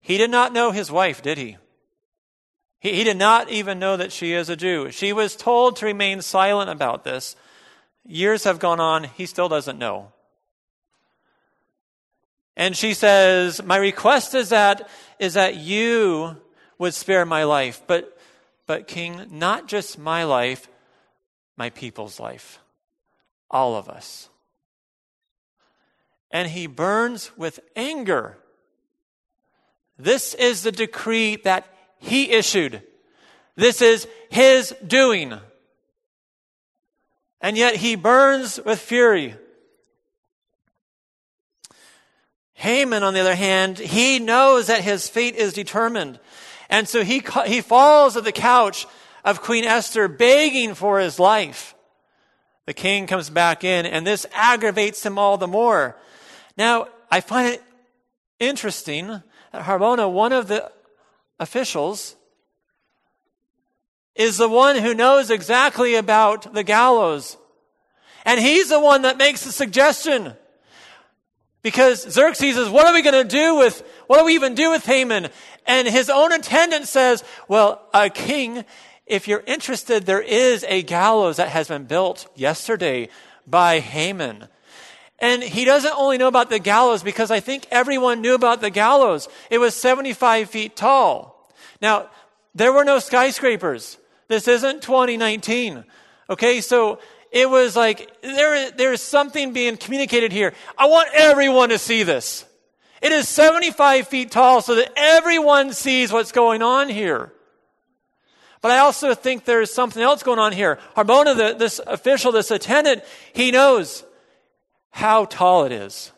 He 0.00 0.18
did 0.18 0.30
not 0.30 0.52
know 0.52 0.72
his 0.72 0.90
wife, 0.90 1.22
did 1.22 1.38
he? 1.38 1.56
he? 2.80 2.94
He 2.94 3.04
did 3.04 3.16
not 3.16 3.50
even 3.50 3.78
know 3.78 3.96
that 3.96 4.12
she 4.12 4.32
is 4.32 4.48
a 4.48 4.56
Jew. 4.56 4.90
She 4.90 5.12
was 5.12 5.36
told 5.36 5.76
to 5.76 5.86
remain 5.86 6.22
silent 6.22 6.70
about 6.70 7.04
this. 7.04 7.36
Years 8.04 8.44
have 8.44 8.58
gone 8.58 8.80
on, 8.80 9.04
he 9.04 9.26
still 9.26 9.48
doesn't 9.48 9.78
know. 9.78 10.11
And 12.56 12.76
she 12.76 12.94
says, 12.94 13.62
My 13.62 13.76
request 13.76 14.34
is 14.34 14.50
that, 14.50 14.88
is 15.18 15.34
that 15.34 15.56
you 15.56 16.36
would 16.78 16.94
spare 16.94 17.24
my 17.24 17.44
life. 17.44 17.82
But, 17.86 18.16
but 18.66 18.86
King, 18.86 19.26
not 19.30 19.68
just 19.68 19.98
my 19.98 20.24
life, 20.24 20.68
my 21.56 21.70
people's 21.70 22.20
life. 22.20 22.58
All 23.50 23.76
of 23.76 23.88
us. 23.88 24.28
And 26.30 26.48
he 26.48 26.66
burns 26.66 27.30
with 27.36 27.60
anger. 27.76 28.38
This 29.98 30.34
is 30.34 30.62
the 30.62 30.72
decree 30.72 31.36
that 31.44 31.66
he 31.98 32.32
issued. 32.32 32.82
This 33.54 33.82
is 33.82 34.08
his 34.30 34.74
doing. 34.86 35.34
And 37.40 37.56
yet 37.56 37.76
he 37.76 37.96
burns 37.96 38.58
with 38.64 38.80
fury. 38.80 39.36
Haman, 42.62 43.02
on 43.02 43.12
the 43.12 43.18
other 43.18 43.34
hand, 43.34 43.76
he 43.76 44.20
knows 44.20 44.68
that 44.68 44.84
his 44.84 45.08
fate 45.08 45.34
is 45.34 45.52
determined. 45.52 46.20
And 46.70 46.88
so 46.88 47.02
he, 47.02 47.20
he 47.44 47.60
falls 47.60 48.16
at 48.16 48.22
the 48.22 48.30
couch 48.30 48.86
of 49.24 49.42
Queen 49.42 49.64
Esther 49.64 50.06
begging 50.06 50.74
for 50.74 51.00
his 51.00 51.18
life. 51.18 51.74
The 52.66 52.72
king 52.72 53.08
comes 53.08 53.30
back 53.30 53.64
in, 53.64 53.84
and 53.84 54.06
this 54.06 54.26
aggravates 54.32 55.04
him 55.04 55.18
all 55.18 55.38
the 55.38 55.48
more. 55.48 55.96
Now, 56.56 56.86
I 57.10 57.20
find 57.20 57.48
it 57.48 57.64
interesting 58.38 59.08
that 59.08 59.64
Harbona, 59.64 60.08
one 60.08 60.32
of 60.32 60.46
the 60.46 60.70
officials, 61.40 62.14
is 64.14 64.38
the 64.38 64.48
one 64.48 64.76
who 64.76 64.94
knows 64.94 65.32
exactly 65.32 65.96
about 65.96 66.54
the 66.54 66.62
gallows. 66.62 67.36
And 68.24 68.38
he's 68.38 68.68
the 68.68 68.78
one 68.78 69.02
that 69.02 69.18
makes 69.18 69.44
the 69.44 69.50
suggestion. 69.50 70.36
Because 71.62 72.02
Xerxes 72.10 72.56
says, 72.56 72.68
what 72.68 72.86
are 72.86 72.92
we 72.92 73.02
going 73.02 73.22
to 73.22 73.28
do 73.28 73.56
with, 73.56 73.82
what 74.08 74.18
do 74.18 74.24
we 74.24 74.34
even 74.34 74.54
do 74.54 74.70
with 74.70 74.84
Haman? 74.84 75.28
And 75.66 75.86
his 75.86 76.10
own 76.10 76.32
attendant 76.32 76.88
says, 76.88 77.22
well, 77.46 77.88
a 77.94 78.10
king, 78.10 78.64
if 79.06 79.28
you're 79.28 79.44
interested, 79.46 80.04
there 80.04 80.20
is 80.20 80.64
a 80.68 80.82
gallows 80.82 81.36
that 81.36 81.50
has 81.50 81.68
been 81.68 81.84
built 81.84 82.26
yesterday 82.34 83.08
by 83.46 83.78
Haman. 83.78 84.48
And 85.20 85.40
he 85.40 85.64
doesn't 85.64 85.94
only 85.96 86.18
know 86.18 86.26
about 86.26 86.50
the 86.50 86.58
gallows 86.58 87.04
because 87.04 87.30
I 87.30 87.38
think 87.38 87.68
everyone 87.70 88.22
knew 88.22 88.34
about 88.34 88.60
the 88.60 88.70
gallows. 88.70 89.28
It 89.50 89.58
was 89.58 89.76
75 89.76 90.50
feet 90.50 90.74
tall. 90.74 91.48
Now, 91.80 92.10
there 92.56 92.72
were 92.72 92.84
no 92.84 92.98
skyscrapers. 92.98 93.98
This 94.26 94.48
isn't 94.48 94.82
2019. 94.82 95.84
Okay, 96.28 96.60
so 96.60 96.98
it 97.32 97.48
was 97.48 97.74
like, 97.74 98.14
there, 98.20 98.70
there's 98.72 99.00
something 99.00 99.54
being 99.54 99.78
communicated 99.78 100.32
here. 100.32 100.52
I 100.76 100.86
want 100.86 101.08
everyone 101.14 101.70
to 101.70 101.78
see 101.78 102.02
this. 102.02 102.44
It 103.00 103.10
is 103.10 103.26
75 103.28 104.06
feet 104.06 104.30
tall 104.30 104.60
so 104.60 104.74
that 104.74 104.92
everyone 104.96 105.72
sees 105.72 106.12
what's 106.12 106.30
going 106.30 106.62
on 106.62 106.90
here. 106.90 107.32
But 108.60 108.70
I 108.70 108.78
also 108.78 109.14
think 109.14 109.44
there's 109.44 109.72
something 109.72 110.00
else 110.00 110.22
going 110.22 110.38
on 110.38 110.52
here. 110.52 110.78
Harbona, 110.94 111.36
the, 111.36 111.56
this 111.58 111.80
official, 111.86 112.32
this 112.32 112.50
attendant, 112.50 113.02
he 113.32 113.50
knows 113.50 114.04
how 114.90 115.24
tall 115.24 115.64
it 115.64 115.72
is. 115.72 116.12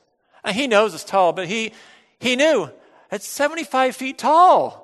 Uh, 0.45 0.53
he 0.53 0.67
knows 0.67 0.95
it's 0.95 1.05
tall, 1.05 1.33
but 1.33 1.47
he, 1.47 1.73
he 2.19 2.35
knew 2.35 2.69
it's 3.11 3.27
75 3.27 3.95
feet 3.95 4.19
tall. 4.19 4.83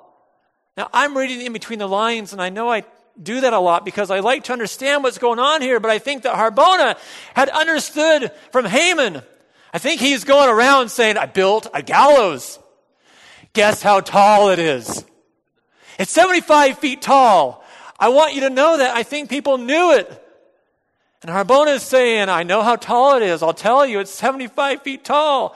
Now, 0.77 0.89
I'm 0.95 1.17
reading 1.17 1.45
in 1.45 1.53
between 1.53 1.81
the 1.81 1.89
lines, 1.89 2.33
and 2.33 2.41
I 2.41 2.49
know 2.49 2.73
I 2.73 2.85
do 3.21 3.41
that 3.43 3.53
a 3.53 3.59
lot 3.59 3.85
because 3.85 4.11
I 4.11 4.21
like 4.21 4.45
to 4.45 4.53
understand 4.53 5.03
what's 5.03 5.19
going 5.19 5.39
on 5.39 5.63
here, 5.63 5.81
but 5.81 5.91
I 5.91 5.99
think 5.99 6.23
that 6.23 6.35
Harbona 6.35 6.99
had 7.35 7.49
understood 7.49 8.33
from 8.53 8.65
Haman. 8.65 9.23
I 9.73 9.79
think 9.79 10.01
he's 10.01 10.25
going 10.25 10.49
around 10.49 10.89
saying, 10.89 11.17
I 11.17 11.27
built 11.27 11.69
a 11.73 11.83
gallows. 11.83 12.59
Guess 13.53 13.83
how 13.83 14.01
tall 14.01 14.51
it 14.51 14.59
is? 14.59 15.05
It's 15.99 16.11
75 16.11 16.79
feet 16.79 17.03
tall. 17.03 17.65
I 17.99 18.09
want 18.09 18.35
you 18.35 18.43
to 18.43 18.51
know 18.51 18.79
that. 18.79 18.97
I 18.97 19.03
think 19.03 19.29
people 19.29 19.59
knew 19.59 19.93
it. 19.93 20.09
And 21.23 21.31
Harbona 21.31 21.75
is 21.75 21.83
saying, 21.83 22.29
I 22.31 22.45
know 22.45 22.63
how 22.63 22.77
tall 22.77 23.17
it 23.17 23.23
is. 23.23 23.43
I'll 23.43 23.53
tell 23.53 23.85
you, 23.85 24.01
it's 24.01 24.11
75 24.11 24.83
feet 24.83 25.05
tall. 25.05 25.55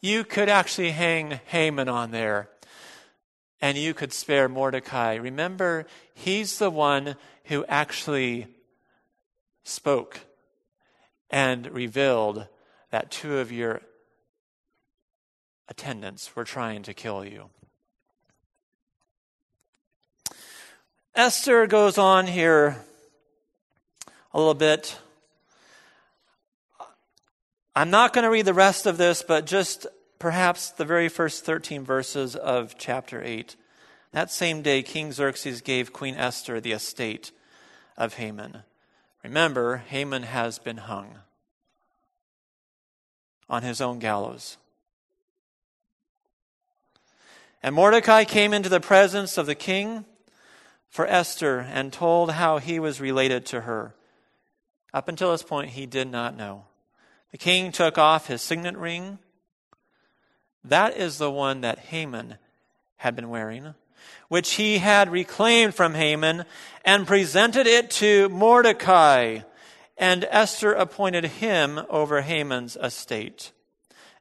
You 0.00 0.22
could 0.22 0.48
actually 0.48 0.92
hang 0.92 1.40
Haman 1.46 1.88
on 1.88 2.12
there 2.12 2.48
and 3.60 3.76
you 3.76 3.94
could 3.94 4.12
spare 4.12 4.48
Mordecai. 4.48 5.14
Remember, 5.14 5.86
he's 6.14 6.58
the 6.58 6.70
one 6.70 7.16
who 7.44 7.64
actually 7.66 8.46
spoke 9.64 10.20
and 11.30 11.66
revealed 11.70 12.46
that 12.90 13.10
two 13.10 13.38
of 13.38 13.52
your 13.52 13.82
attendants 15.68 16.34
were 16.34 16.44
trying 16.44 16.82
to 16.82 16.94
kill 16.94 17.24
you. 17.24 17.50
Esther 21.14 21.66
goes 21.66 21.98
on 21.98 22.26
here 22.26 22.84
a 24.32 24.38
little 24.38 24.54
bit. 24.54 24.98
I'm 27.74 27.90
not 27.90 28.12
going 28.12 28.24
to 28.24 28.30
read 28.30 28.46
the 28.46 28.54
rest 28.54 28.86
of 28.86 28.96
this, 28.96 29.22
but 29.22 29.46
just 29.46 29.86
perhaps 30.20 30.70
the 30.70 30.84
very 30.84 31.08
first 31.08 31.44
13 31.44 31.82
verses 31.82 32.36
of 32.36 32.76
chapter 32.78 33.20
8. 33.24 33.56
That 34.12 34.30
same 34.30 34.62
day, 34.62 34.82
King 34.82 35.10
Xerxes 35.10 35.62
gave 35.62 35.92
Queen 35.92 36.14
Esther 36.14 36.60
the 36.60 36.72
estate 36.72 37.32
of 37.96 38.14
Haman. 38.14 38.62
Remember, 39.24 39.78
Haman 39.78 40.22
has 40.22 40.60
been 40.60 40.76
hung. 40.76 41.16
on 43.48 43.64
his 43.64 43.80
own 43.80 43.98
gallows. 43.98 44.58
And 47.64 47.74
Mordecai 47.74 48.22
came 48.22 48.52
into 48.52 48.68
the 48.68 48.78
presence 48.78 49.36
of 49.36 49.46
the 49.46 49.56
king 49.56 50.04
for 50.88 51.04
Esther 51.04 51.58
and 51.58 51.92
told 51.92 52.30
how 52.30 52.58
he 52.58 52.78
was 52.78 53.00
related 53.00 53.44
to 53.46 53.62
her. 53.62 53.96
Up 54.94 55.08
until 55.08 55.32
this 55.32 55.42
point, 55.42 55.70
he 55.70 55.84
did 55.84 56.06
not 56.08 56.36
know. 56.36 56.66
The 57.32 57.38
king 57.38 57.72
took 57.72 57.98
off 57.98 58.28
his 58.28 58.40
signet 58.40 58.76
ring. 58.76 59.18
That 60.64 60.96
is 60.96 61.18
the 61.18 61.30
one 61.30 61.62
that 61.62 61.78
Haman 61.78 62.36
had 62.98 63.16
been 63.16 63.30
wearing, 63.30 63.74
which 64.28 64.52
he 64.52 64.78
had 64.78 65.10
reclaimed 65.10 65.74
from 65.74 65.94
Haman 65.94 66.44
and 66.84 67.06
presented 67.06 67.66
it 67.66 67.90
to 67.92 68.28
Mordecai. 68.28 69.40
And 69.96 70.26
Esther 70.30 70.72
appointed 70.72 71.24
him 71.24 71.80
over 71.88 72.22
Haman's 72.22 72.76
estate. 72.76 73.52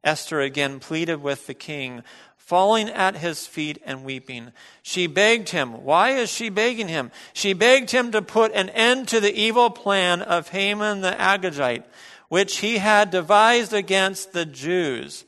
Esther 0.04 0.40
again 0.40 0.80
pleaded 0.80 1.22
with 1.22 1.48
the 1.48 1.54
king 1.54 2.04
falling 2.50 2.90
at 2.90 3.18
his 3.18 3.46
feet 3.46 3.80
and 3.86 4.04
weeping. 4.04 4.52
She 4.82 5.06
begged 5.06 5.50
him. 5.50 5.84
Why 5.84 6.12
is 6.12 6.32
she 6.32 6.50
begging 6.50 6.88
him? 6.88 7.12
She 7.32 7.54
begged 7.54 7.92
him 7.92 8.12
to 8.12 8.24
put 8.24 8.52
an 8.54 8.70
end 8.70 9.08
to 9.10 9.20
the 9.20 9.34
evil 9.40 9.70
plan 9.70 10.24
of 10.24 10.50
Haman 10.50 11.02
the 11.02 11.12
Agagite, 11.12 11.84
which 12.28 12.58
he 12.58 12.80
had 12.80 13.12
devised 13.12 13.72
against 13.72 14.34
the 14.34 14.46
Jews. 14.46 15.26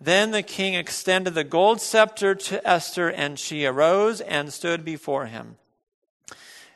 Then 0.00 0.30
the 0.30 0.42
king 0.42 0.74
extended 0.74 1.34
the 1.34 1.44
gold 1.44 1.80
scepter 1.80 2.34
to 2.34 2.66
Esther, 2.66 3.08
and 3.08 3.38
she 3.38 3.66
arose 3.66 4.20
and 4.20 4.52
stood 4.52 4.84
before 4.84 5.26
him. 5.26 5.56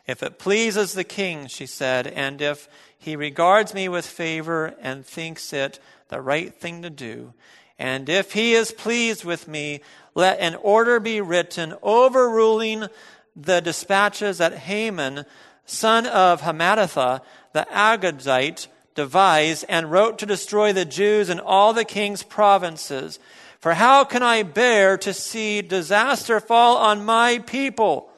If 0.06 0.22
it 0.22 0.38
pleases 0.38 0.92
the 0.92 1.04
king, 1.04 1.46
she 1.46 1.66
said, 1.66 2.08
and 2.08 2.42
if 2.42 2.68
he 2.98 3.14
regards 3.14 3.74
me 3.74 3.88
with 3.88 4.06
favor 4.06 4.74
and 4.80 5.06
thinks 5.06 5.52
it 5.52 5.78
the 6.08 6.20
right 6.20 6.52
thing 6.52 6.82
to 6.82 6.90
do, 6.90 7.34
and 7.78 8.08
if 8.08 8.32
he 8.32 8.54
is 8.54 8.72
pleased 8.72 9.24
with 9.24 9.48
me, 9.48 9.80
let 10.14 10.40
an 10.40 10.56
order 10.56 11.00
be 11.00 11.20
written 11.20 11.74
overruling 11.82 12.86
the 13.34 13.60
dispatches 13.60 14.38
that 14.38 14.54
Haman, 14.54 15.24
son 15.64 16.06
of 16.06 16.42
Hammedatha, 16.42 17.22
the 17.52 17.66
Agagite, 17.70 18.66
devised 18.94 19.64
and 19.68 19.90
wrote 19.90 20.18
to 20.18 20.26
destroy 20.26 20.72
the 20.72 20.84
Jews 20.84 21.30
in 21.30 21.40
all 21.40 21.72
the 21.72 21.84
king's 21.84 22.22
provinces. 22.22 23.18
For 23.60 23.74
how 23.74 24.04
can 24.04 24.22
I 24.22 24.42
bear 24.42 24.96
to 24.98 25.12
see 25.12 25.62
disaster 25.62 26.40
fall 26.40 26.76
on 26.76 27.04
my 27.04 27.38
people? 27.38 28.10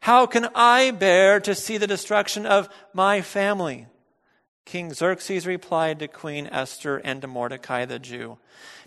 How 0.00 0.26
can 0.26 0.48
I 0.54 0.90
bear 0.90 1.40
to 1.40 1.54
see 1.54 1.78
the 1.78 1.86
destruction 1.86 2.46
of 2.46 2.68
my 2.92 3.22
family? 3.22 3.86
King 4.64 4.94
Xerxes 4.94 5.46
replied 5.46 5.98
to 5.98 6.08
Queen 6.08 6.46
Esther 6.46 6.98
and 6.98 7.20
to 7.22 7.28
Mordecai 7.28 7.84
the 7.84 7.98
Jew 7.98 8.38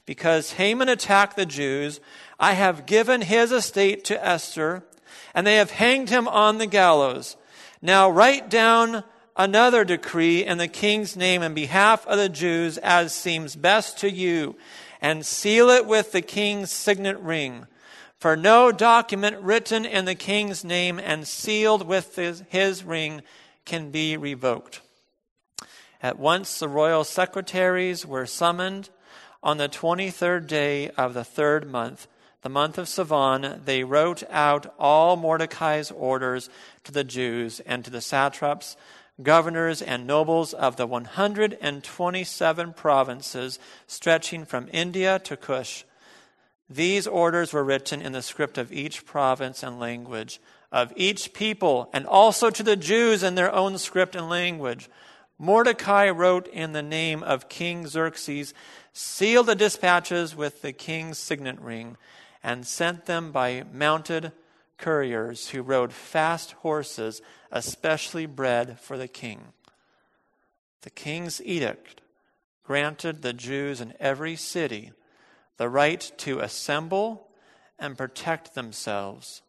because 0.07 0.53
Haman 0.53 0.89
attacked 0.89 1.35
the 1.35 1.45
Jews, 1.45 1.99
I 2.39 2.53
have 2.53 2.87
given 2.87 3.21
his 3.21 3.51
estate 3.51 4.05
to 4.05 4.25
Esther, 4.25 4.83
and 5.35 5.45
they 5.45 5.57
have 5.57 5.69
hanged 5.69 6.09
him 6.09 6.27
on 6.27 6.57
the 6.57 6.65
gallows. 6.65 7.35
Now 7.81 8.09
write 8.09 8.49
down 8.49 9.03
another 9.37 9.85
decree 9.85 10.43
in 10.43 10.57
the 10.57 10.67
king's 10.67 11.15
name 11.15 11.41
in 11.41 11.53
behalf 11.53 12.05
of 12.07 12.17
the 12.17 12.29
Jews 12.29 12.77
as 12.79 13.13
seems 13.13 13.55
best 13.55 13.99
to 13.99 14.11
you, 14.11 14.55
and 14.99 15.25
seal 15.25 15.69
it 15.69 15.85
with 15.85 16.11
the 16.11 16.21
king's 16.21 16.71
signet 16.71 17.19
ring. 17.19 17.67
For 18.19 18.35
no 18.35 18.71
document 18.71 19.37
written 19.41 19.85
in 19.85 20.05
the 20.05 20.15
king's 20.15 20.63
name 20.63 20.99
and 20.99 21.27
sealed 21.27 21.87
with 21.87 22.15
his, 22.15 22.43
his 22.49 22.83
ring 22.83 23.21
can 23.63 23.91
be 23.91 24.17
revoked. 24.17 24.81
At 26.01 26.17
once 26.17 26.57
the 26.57 26.67
royal 26.67 27.03
secretaries 27.03 28.05
were 28.05 28.25
summoned 28.25 28.89
on 29.43 29.57
the 29.57 29.69
23rd 29.69 30.47
day 30.47 30.89
of 30.91 31.13
the 31.13 31.23
third 31.23 31.69
month, 31.69 32.07
the 32.41 32.49
month 32.49 32.77
of 32.77 32.85
Sivan, 32.85 33.65
they 33.65 33.83
wrote 33.83 34.23
out 34.29 34.73
all 34.79 35.15
Mordecai's 35.15 35.91
orders 35.91 36.49
to 36.85 36.91
the 36.91 37.03
Jews 37.03 37.59
and 37.61 37.83
to 37.83 37.91
the 37.91 38.01
satraps, 38.01 38.77
governors, 39.21 39.81
and 39.81 40.05
nobles 40.05 40.53
of 40.53 40.75
the 40.75 40.87
127 40.87 42.73
provinces 42.73 43.59
stretching 43.87 44.45
from 44.45 44.69
India 44.71 45.19
to 45.19 45.35
Cush. 45.35 45.83
These 46.69 47.07
orders 47.07 47.53
were 47.53 47.63
written 47.63 48.01
in 48.01 48.11
the 48.11 48.21
script 48.21 48.57
of 48.57 48.71
each 48.71 49.05
province 49.05 49.63
and 49.63 49.79
language, 49.79 50.39
of 50.71 50.91
each 50.95 51.33
people, 51.33 51.89
and 51.93 52.05
also 52.05 52.49
to 52.49 52.63
the 52.63 52.75
Jews 52.75 53.23
in 53.23 53.35
their 53.35 53.53
own 53.53 53.77
script 53.77 54.15
and 54.15 54.29
language. 54.29 54.89
Mordecai 55.39 56.09
wrote 56.09 56.47
in 56.47 56.73
the 56.73 56.83
name 56.83 57.23
of 57.23 57.47
King 57.47 57.87
Xerxes 57.87 58.53
sealed 58.91 59.45
the 59.45 59.55
dispatches 59.55 60.35
with 60.35 60.61
the 60.61 60.73
king's 60.73 61.17
signet 61.17 61.59
ring, 61.59 61.95
and 62.43 62.65
sent 62.67 63.05
them 63.05 63.31
by 63.31 63.63
mounted 63.71 64.31
couriers 64.77 65.49
who 65.49 65.61
rode 65.61 65.93
fast 65.93 66.51
horses, 66.53 67.21
especially 67.51 68.25
bred 68.25 68.79
for 68.79 68.97
the 68.97 69.07
king. 69.07 69.53
The 70.81 70.89
king's 70.89 71.41
edict 71.43 72.01
granted 72.63 73.21
the 73.21 73.33
Jews 73.33 73.81
in 73.81 73.93
every 73.99 74.35
city 74.35 74.91
the 75.57 75.69
right 75.69 76.11
to 76.17 76.39
assemble 76.39 77.29
and 77.79 77.97
protect 77.97 78.53
themselves, 78.53 79.41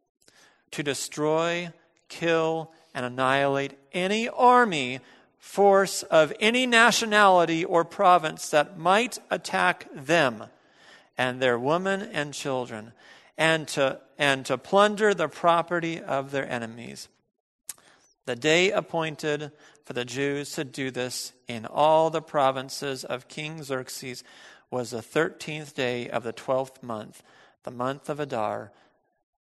to 0.70 0.82
destroy, 0.82 1.70
kill, 2.08 2.72
and 2.94 3.04
annihilate 3.04 3.78
any 3.92 4.28
army 4.28 5.00
force 5.38 6.02
of 6.04 6.32
any 6.40 6.66
nationality 6.66 7.64
or 7.64 7.84
province 7.84 8.50
that 8.50 8.78
might 8.78 9.18
attack 9.30 9.86
them 9.94 10.44
and 11.16 11.40
their 11.40 11.58
women 11.58 12.02
and 12.02 12.32
children, 12.34 12.92
and 13.38 13.66
to, 13.68 14.00
and 14.18 14.44
to 14.46 14.58
plunder 14.58 15.14
the 15.14 15.28
property 15.28 16.02
of 16.02 16.32
their 16.32 16.50
enemies. 16.50 17.08
The 18.26 18.36
day 18.36 18.72
appointed 18.72 19.52
for 19.86 19.94
the 19.94 20.04
Jews 20.04 20.52
to 20.52 20.64
do 20.64 20.90
this 20.90 21.32
in 21.46 21.64
all 21.64 22.10
the 22.10 22.20
provinces 22.20 23.04
of 23.04 23.28
King 23.28 23.62
Xerxes 23.62 24.22
was 24.70 24.90
the 24.90 25.00
thirteenth 25.00 25.74
day 25.74 26.10
of 26.10 26.24
the 26.24 26.32
twelfth 26.32 26.82
month, 26.82 27.22
the 27.62 27.70
month 27.70 28.10
of 28.10 28.20
Adar. 28.20 28.72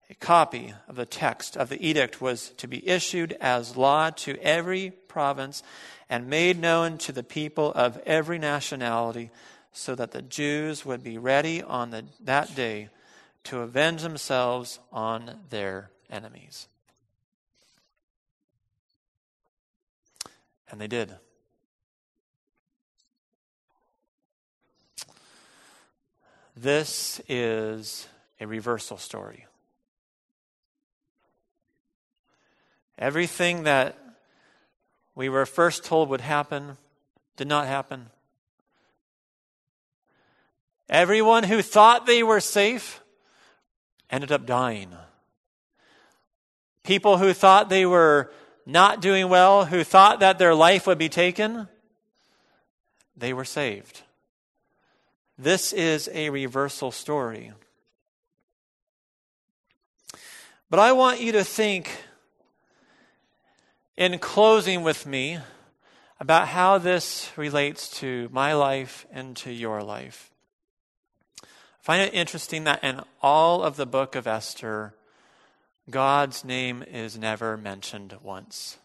A 0.09 0.15
copy 0.15 0.73
of 0.87 0.95
the 0.95 1.05
text 1.05 1.55
of 1.55 1.69
the 1.69 1.87
edict 1.87 2.19
was 2.19 2.49
to 2.57 2.67
be 2.67 2.87
issued 2.87 3.37
as 3.39 3.77
law 3.77 4.09
to 4.09 4.37
every 4.41 4.91
province 5.07 5.61
and 6.09 6.27
made 6.27 6.59
known 6.59 6.97
to 6.99 7.11
the 7.11 7.23
people 7.23 7.71
of 7.73 8.01
every 8.05 8.39
nationality, 8.39 9.29
so 9.71 9.93
that 9.93 10.11
the 10.11 10.21
Jews 10.21 10.85
would 10.85 11.03
be 11.03 11.17
ready 11.17 11.61
on 11.61 11.91
the, 11.91 12.05
that 12.21 12.55
day 12.55 12.89
to 13.45 13.59
avenge 13.59 14.01
themselves 14.01 14.79
on 14.91 15.39
their 15.49 15.91
enemies. 16.09 16.67
And 20.69 20.79
they 20.79 20.87
did. 20.87 21.13
This 26.55 27.19
is 27.27 28.07
a 28.39 28.47
reversal 28.47 28.97
story. 28.97 29.45
Everything 32.97 33.63
that 33.63 33.97
we 35.15 35.29
were 35.29 35.45
first 35.45 35.83
told 35.83 36.09
would 36.09 36.21
happen 36.21 36.77
did 37.35 37.47
not 37.47 37.67
happen. 37.67 38.09
Everyone 40.89 41.43
who 41.43 41.61
thought 41.61 42.05
they 42.05 42.23
were 42.23 42.39
safe 42.39 43.02
ended 44.13 44.31
up 44.31 44.45
dying. 44.45 44.95
People 46.83 47.17
who 47.17 47.33
thought 47.33 47.69
they 47.69 47.85
were 47.85 48.31
not 48.63 49.01
doing 49.01 49.27
well, 49.27 49.65
who 49.65 49.83
thought 49.83 50.19
that 50.19 50.37
their 50.37 50.53
life 50.53 50.85
would 50.85 50.99
be 50.99 51.09
taken, 51.09 51.67
they 53.17 53.33
were 53.33 53.43
saved. 53.43 54.03
This 55.37 55.73
is 55.73 56.09
a 56.13 56.29
reversal 56.29 56.91
story. 56.91 57.53
But 60.69 60.79
I 60.79 60.91
want 60.91 61.19
you 61.19 61.31
to 61.31 61.43
think 61.43 61.89
in 63.97 64.19
closing 64.19 64.83
with 64.83 65.07
me 65.07 65.39
about 66.19 66.47
how 66.47 66.77
this 66.77 67.31
relates 67.35 67.89
to 67.99 68.29
my 68.31 68.53
life 68.53 69.07
and 69.11 69.35
to 69.37 69.51
your 69.51 69.81
life. 69.81 70.32
Find 71.83 72.01
it 72.01 72.13
interesting 72.13 72.63
that 72.63 72.81
in 72.81 73.01
all 73.21 73.61
of 73.61 73.75
the 73.75 73.85
book 73.85 74.15
of 74.15 74.25
Esther, 74.25 74.93
God's 75.89 76.45
name 76.45 76.81
is 76.81 77.17
never 77.17 77.57
mentioned 77.57 78.15
once. 78.23 78.77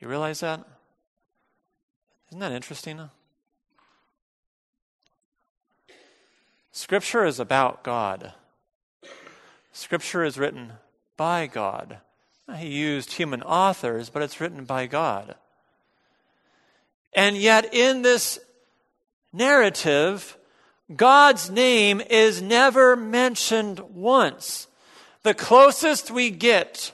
You 0.00 0.06
realize 0.06 0.40
that? 0.40 0.62
Isn't 2.28 2.40
that 2.40 2.52
interesting? 2.52 3.08
Scripture 6.70 7.24
is 7.24 7.40
about 7.40 7.82
God. 7.82 8.34
Scripture 9.72 10.24
is 10.24 10.36
written 10.36 10.72
by 11.16 11.46
God. 11.46 12.00
He 12.54 12.68
used 12.68 13.14
human 13.14 13.42
authors, 13.42 14.10
but 14.10 14.20
it's 14.20 14.42
written 14.42 14.66
by 14.66 14.86
God. 14.86 15.36
And 17.14 17.34
yet, 17.34 17.72
in 17.72 18.02
this 18.02 18.38
narrative, 19.32 20.36
God's 20.94 21.50
name 21.50 22.00
is 22.00 22.40
never 22.40 22.96
mentioned 22.96 23.80
once. 23.94 24.66
The 25.22 25.34
closest 25.34 26.10
we 26.10 26.30
get, 26.30 26.92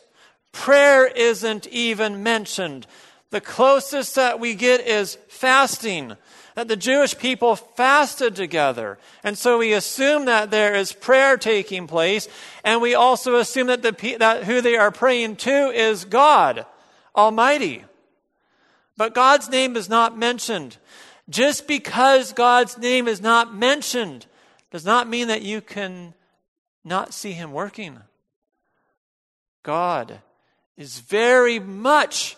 prayer 0.53 1.07
isn't 1.07 1.67
even 1.69 2.23
mentioned. 2.23 2.87
The 3.31 3.41
closest 3.41 4.15
that 4.17 4.41
we 4.41 4.55
get 4.55 4.81
is 4.81 5.17
fasting. 5.29 6.17
That 6.55 6.69
the 6.69 6.77
Jewish 6.77 7.19
people 7.19 7.57
fasted 7.57 8.37
together. 8.37 8.99
And 9.25 9.37
so 9.37 9.59
we 9.59 9.73
assume 9.73 10.27
that 10.27 10.51
there 10.51 10.75
is 10.75 10.93
prayer 10.93 11.37
taking 11.37 11.87
place. 11.87 12.29
And 12.63 12.81
we 12.81 12.95
also 12.95 13.37
assume 13.37 13.67
that, 13.69 13.83
the, 13.83 14.17
that 14.19 14.45
who 14.45 14.61
they 14.61 14.77
are 14.77 14.93
praying 14.93 15.37
to 15.37 15.51
is 15.51 16.05
God 16.05 16.65
Almighty. 17.15 17.85
But 18.97 19.15
God's 19.15 19.49
name 19.49 19.77
is 19.77 19.89
not 19.89 20.17
mentioned. 20.17 20.79
Just 21.29 21.67
because 21.67 22.33
God's 22.33 22.77
name 22.77 23.09
is 23.09 23.21
not 23.21 23.55
mentioned 23.55 24.27
does 24.71 24.85
not 24.85 25.09
mean 25.09 25.29
that 25.29 25.43
you 25.43 25.61
can 25.61 26.15
not 26.85 27.15
see 27.15 27.33
Him 27.33 27.53
working. 27.53 27.99
God 29.63 30.21
is 30.77 30.99
very 30.99 31.59
much 31.59 32.37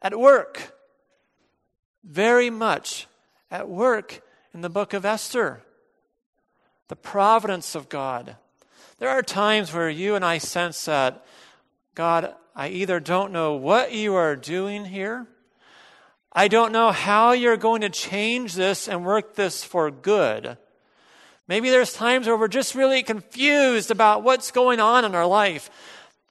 at 0.00 0.18
work, 0.18 0.72
very 2.04 2.50
much 2.50 3.08
at 3.50 3.68
work 3.68 4.22
in 4.54 4.60
the 4.60 4.70
book 4.70 4.92
of 4.92 5.04
Esther. 5.04 5.62
The 6.86 6.96
providence 6.96 7.74
of 7.74 7.88
God. 7.88 8.36
There 8.98 9.10
are 9.10 9.22
times 9.22 9.74
where 9.74 9.90
you 9.90 10.14
and 10.14 10.24
I 10.24 10.38
sense 10.38 10.84
that, 10.86 11.24
God, 11.94 12.34
I 12.54 12.68
either 12.68 12.98
don't 13.00 13.32
know 13.32 13.54
what 13.54 13.92
you 13.92 14.14
are 14.14 14.36
doing 14.36 14.84
here 14.86 15.26
I 16.38 16.46
don't 16.46 16.70
know 16.70 16.92
how 16.92 17.32
you're 17.32 17.56
going 17.56 17.80
to 17.80 17.88
change 17.88 18.54
this 18.54 18.86
and 18.86 19.04
work 19.04 19.34
this 19.34 19.64
for 19.64 19.90
good. 19.90 20.56
Maybe 21.48 21.68
there's 21.68 21.92
times 21.92 22.28
where 22.28 22.36
we're 22.36 22.46
just 22.46 22.76
really 22.76 23.02
confused 23.02 23.90
about 23.90 24.22
what's 24.22 24.52
going 24.52 24.78
on 24.78 25.04
in 25.04 25.16
our 25.16 25.26
life. 25.26 25.68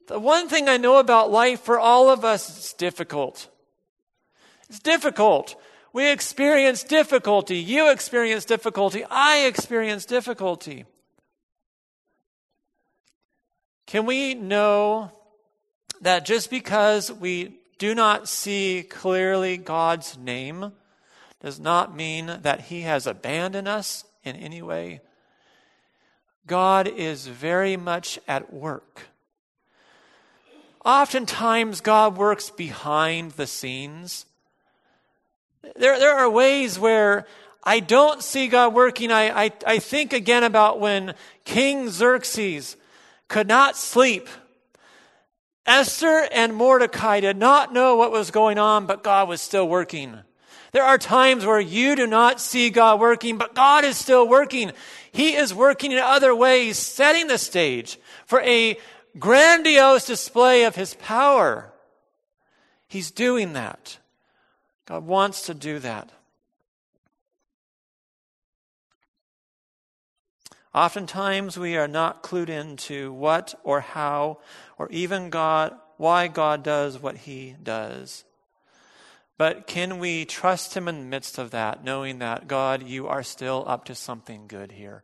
The 0.08 0.18
one 0.18 0.48
thing 0.48 0.70
I 0.70 0.78
know 0.78 1.00
about 1.00 1.30
life 1.30 1.60
for 1.60 1.78
all 1.78 2.10
of 2.10 2.24
us 2.24 2.58
is 2.58 2.72
difficult. 2.72 3.50
It's 4.70 4.80
difficult. 4.80 5.62
We 5.92 6.10
experience 6.10 6.84
difficulty. 6.84 7.58
You 7.58 7.92
experience 7.92 8.46
difficulty. 8.46 9.04
I 9.12 9.40
experience 9.40 10.06
difficulty. 10.06 10.86
Can 13.86 14.06
we 14.06 14.36
know 14.36 15.12
that 16.00 16.24
just 16.24 16.50
because 16.50 17.12
we 17.12 17.57
do 17.78 17.94
not 17.94 18.28
see 18.28 18.84
clearly 18.88 19.58
God's 19.58 20.18
name 20.18 20.72
does 21.40 21.60
not 21.60 21.96
mean 21.96 22.40
that 22.42 22.62
He 22.62 22.82
has 22.82 23.06
abandoned 23.06 23.68
us 23.68 24.06
in 24.24 24.36
any 24.36 24.62
way. 24.62 25.02
God 26.48 26.88
is 26.88 27.28
very 27.28 27.78
much 27.78 28.20
at 28.28 28.54
work. 28.54 29.08
Oftentimes, 30.84 31.82
God 31.82 32.18
works 32.18 32.50
behind 32.50 33.32
the 33.32 33.46
scenes. 33.46 34.26
There, 35.76 36.00
there 36.00 36.18
are 36.18 36.30
ways 36.30 36.80
where 36.80 37.28
I 37.64 37.82
don't 37.82 38.24
see 38.24 38.48
God 38.48 38.74
working. 38.74 39.12
I, 39.12 39.46
I, 39.46 39.52
I 39.66 39.80
think 39.80 40.14
again 40.14 40.46
about 40.46 40.80
when 40.80 41.14
King 41.44 41.90
Xerxes 41.90 42.78
could 43.28 43.50
not 43.50 43.76
sleep 43.76 44.30
Esther 45.68 46.28
and 46.32 46.56
Mordecai 46.56 47.20
did 47.20 47.38
not 47.38 47.74
know 47.74 47.98
what 47.98 48.12
was 48.12 48.32
going 48.32 48.58
on, 48.58 48.86
but 48.86 49.04
God 49.04 49.28
was 49.28 49.42
still 49.42 49.68
working. 49.68 50.18
There 50.72 50.84
are 50.84 50.98
times 50.98 51.46
where 51.46 51.60
you 51.60 51.96
do 51.96 52.08
not 52.08 52.40
see 52.40 52.70
God 52.70 53.00
working, 53.00 53.38
but 53.38 53.54
God 53.54 53.84
is 53.84 53.98
still 53.98 54.28
working. 54.28 54.72
He 55.12 55.36
is 55.36 55.54
working 55.54 55.92
in 55.92 56.00
other 56.00 56.34
ways, 56.34 56.78
setting 56.78 57.28
the 57.28 57.38
stage 57.38 58.00
for 58.26 58.42
a 58.42 58.78
grandiose 59.20 60.06
display 60.06 60.64
of 60.64 60.76
His 60.76 60.94
power. 60.96 61.72
He's 62.88 63.12
doing 63.12 63.54
that. 63.54 63.98
God 64.86 65.06
wants 65.06 65.44
to 65.44 65.54
do 65.54 65.80
that. 65.80 66.10
Oftentimes 70.78 71.58
we 71.58 71.76
are 71.76 71.88
not 71.88 72.22
clued 72.22 72.50
into 72.50 73.12
what 73.12 73.60
or 73.64 73.82
how 73.82 74.38
or 74.78 74.88
even 74.90 75.32
God 75.32 75.74
why 75.98 76.28
God 76.28 76.62
does 76.62 77.02
what 77.02 77.18
he 77.18 77.56
does. 77.64 78.26
But 79.40 79.66
can 79.66 79.98
we 79.98 80.24
trust 80.24 80.78
him 80.78 80.88
in 80.88 81.00
the 81.00 81.06
midst 81.06 81.40
of 81.40 81.50
that, 81.50 81.84
knowing 81.84 82.20
that 82.20 82.48
God, 82.48 82.84
you 82.84 83.08
are 83.08 83.24
still 83.24 83.64
up 83.66 83.86
to 83.86 83.96
something 83.96 84.46
good 84.46 84.72
here? 84.72 85.02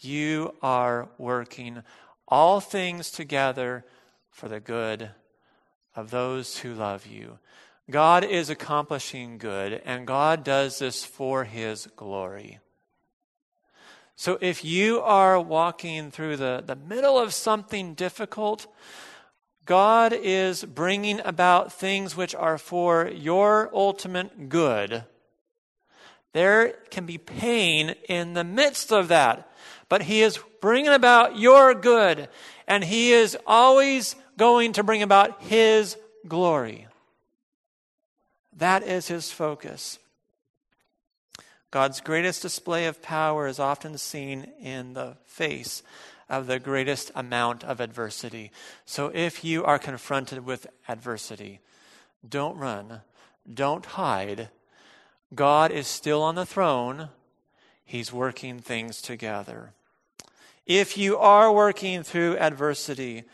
You 0.00 0.54
are 0.62 1.10
working 1.18 1.82
all 2.26 2.60
things 2.60 3.10
together 3.10 3.84
for 4.30 4.48
the 4.48 4.60
good 4.60 5.10
of 5.94 6.10
those 6.10 6.56
who 6.56 6.72
love 6.72 7.06
you. 7.06 7.38
God 7.90 8.24
is 8.24 8.48
accomplishing 8.48 9.36
good, 9.36 9.82
and 9.84 10.06
God 10.06 10.42
does 10.42 10.78
this 10.78 11.04
for 11.04 11.44
his 11.44 11.86
glory. 11.96 12.60
So 14.22 14.38
if 14.40 14.64
you 14.64 15.00
are 15.00 15.40
walking 15.40 16.12
through 16.12 16.36
the, 16.36 16.62
the 16.64 16.76
middle 16.76 17.18
of 17.18 17.34
something 17.34 17.94
difficult, 17.94 18.72
God 19.66 20.12
is 20.12 20.64
bringing 20.64 21.18
about 21.24 21.72
things 21.72 22.16
which 22.16 22.32
are 22.32 22.56
for 22.56 23.08
your 23.08 23.68
ultimate 23.74 24.48
good. 24.48 25.02
There 26.34 26.74
can 26.92 27.04
be 27.04 27.18
pain 27.18 27.96
in 28.08 28.34
the 28.34 28.44
midst 28.44 28.92
of 28.92 29.08
that, 29.08 29.50
but 29.88 30.02
He 30.02 30.22
is 30.22 30.38
bringing 30.60 30.92
about 30.92 31.36
your 31.36 31.74
good, 31.74 32.28
and 32.68 32.84
He 32.84 33.10
is 33.10 33.36
always 33.44 34.14
going 34.38 34.74
to 34.74 34.84
bring 34.84 35.02
about 35.02 35.42
His 35.42 35.96
glory. 36.28 36.86
That 38.56 38.84
is 38.84 39.08
His 39.08 39.32
focus. 39.32 39.98
God's 41.72 42.02
greatest 42.02 42.42
display 42.42 42.84
of 42.84 43.00
power 43.00 43.46
is 43.46 43.58
often 43.58 43.96
seen 43.96 44.52
in 44.60 44.92
the 44.92 45.16
face 45.24 45.82
of 46.28 46.46
the 46.46 46.58
greatest 46.58 47.10
amount 47.14 47.64
of 47.64 47.80
adversity. 47.80 48.52
So 48.84 49.10
if 49.14 49.42
you 49.42 49.64
are 49.64 49.78
confronted 49.78 50.44
with 50.44 50.66
adversity, 50.86 51.60
don't 52.28 52.58
run, 52.58 53.00
don't 53.52 53.86
hide. 53.86 54.50
God 55.34 55.72
is 55.72 55.86
still 55.86 56.22
on 56.22 56.34
the 56.34 56.46
throne, 56.46 57.08
He's 57.86 58.12
working 58.12 58.58
things 58.58 59.00
together. 59.00 59.72
If 60.66 60.98
you 60.98 61.16
are 61.16 61.50
working 61.50 62.02
through 62.02 62.36
adversity, 62.36 63.24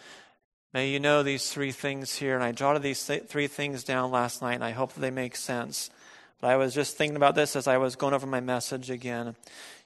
may 0.72 0.90
you 0.90 1.00
know 1.00 1.24
these 1.24 1.50
three 1.50 1.72
things 1.72 2.14
here. 2.16 2.36
And 2.36 2.44
I 2.44 2.52
jotted 2.52 2.82
these 2.82 3.04
three 3.04 3.48
things 3.48 3.82
down 3.82 4.12
last 4.12 4.42
night, 4.42 4.54
and 4.54 4.64
I 4.64 4.70
hope 4.70 4.94
they 4.94 5.10
make 5.10 5.34
sense. 5.34 5.90
But 6.40 6.50
I 6.50 6.56
was 6.56 6.74
just 6.74 6.96
thinking 6.96 7.16
about 7.16 7.34
this 7.34 7.56
as 7.56 7.66
I 7.66 7.78
was 7.78 7.96
going 7.96 8.14
over 8.14 8.26
my 8.26 8.40
message 8.40 8.90
again. 8.90 9.34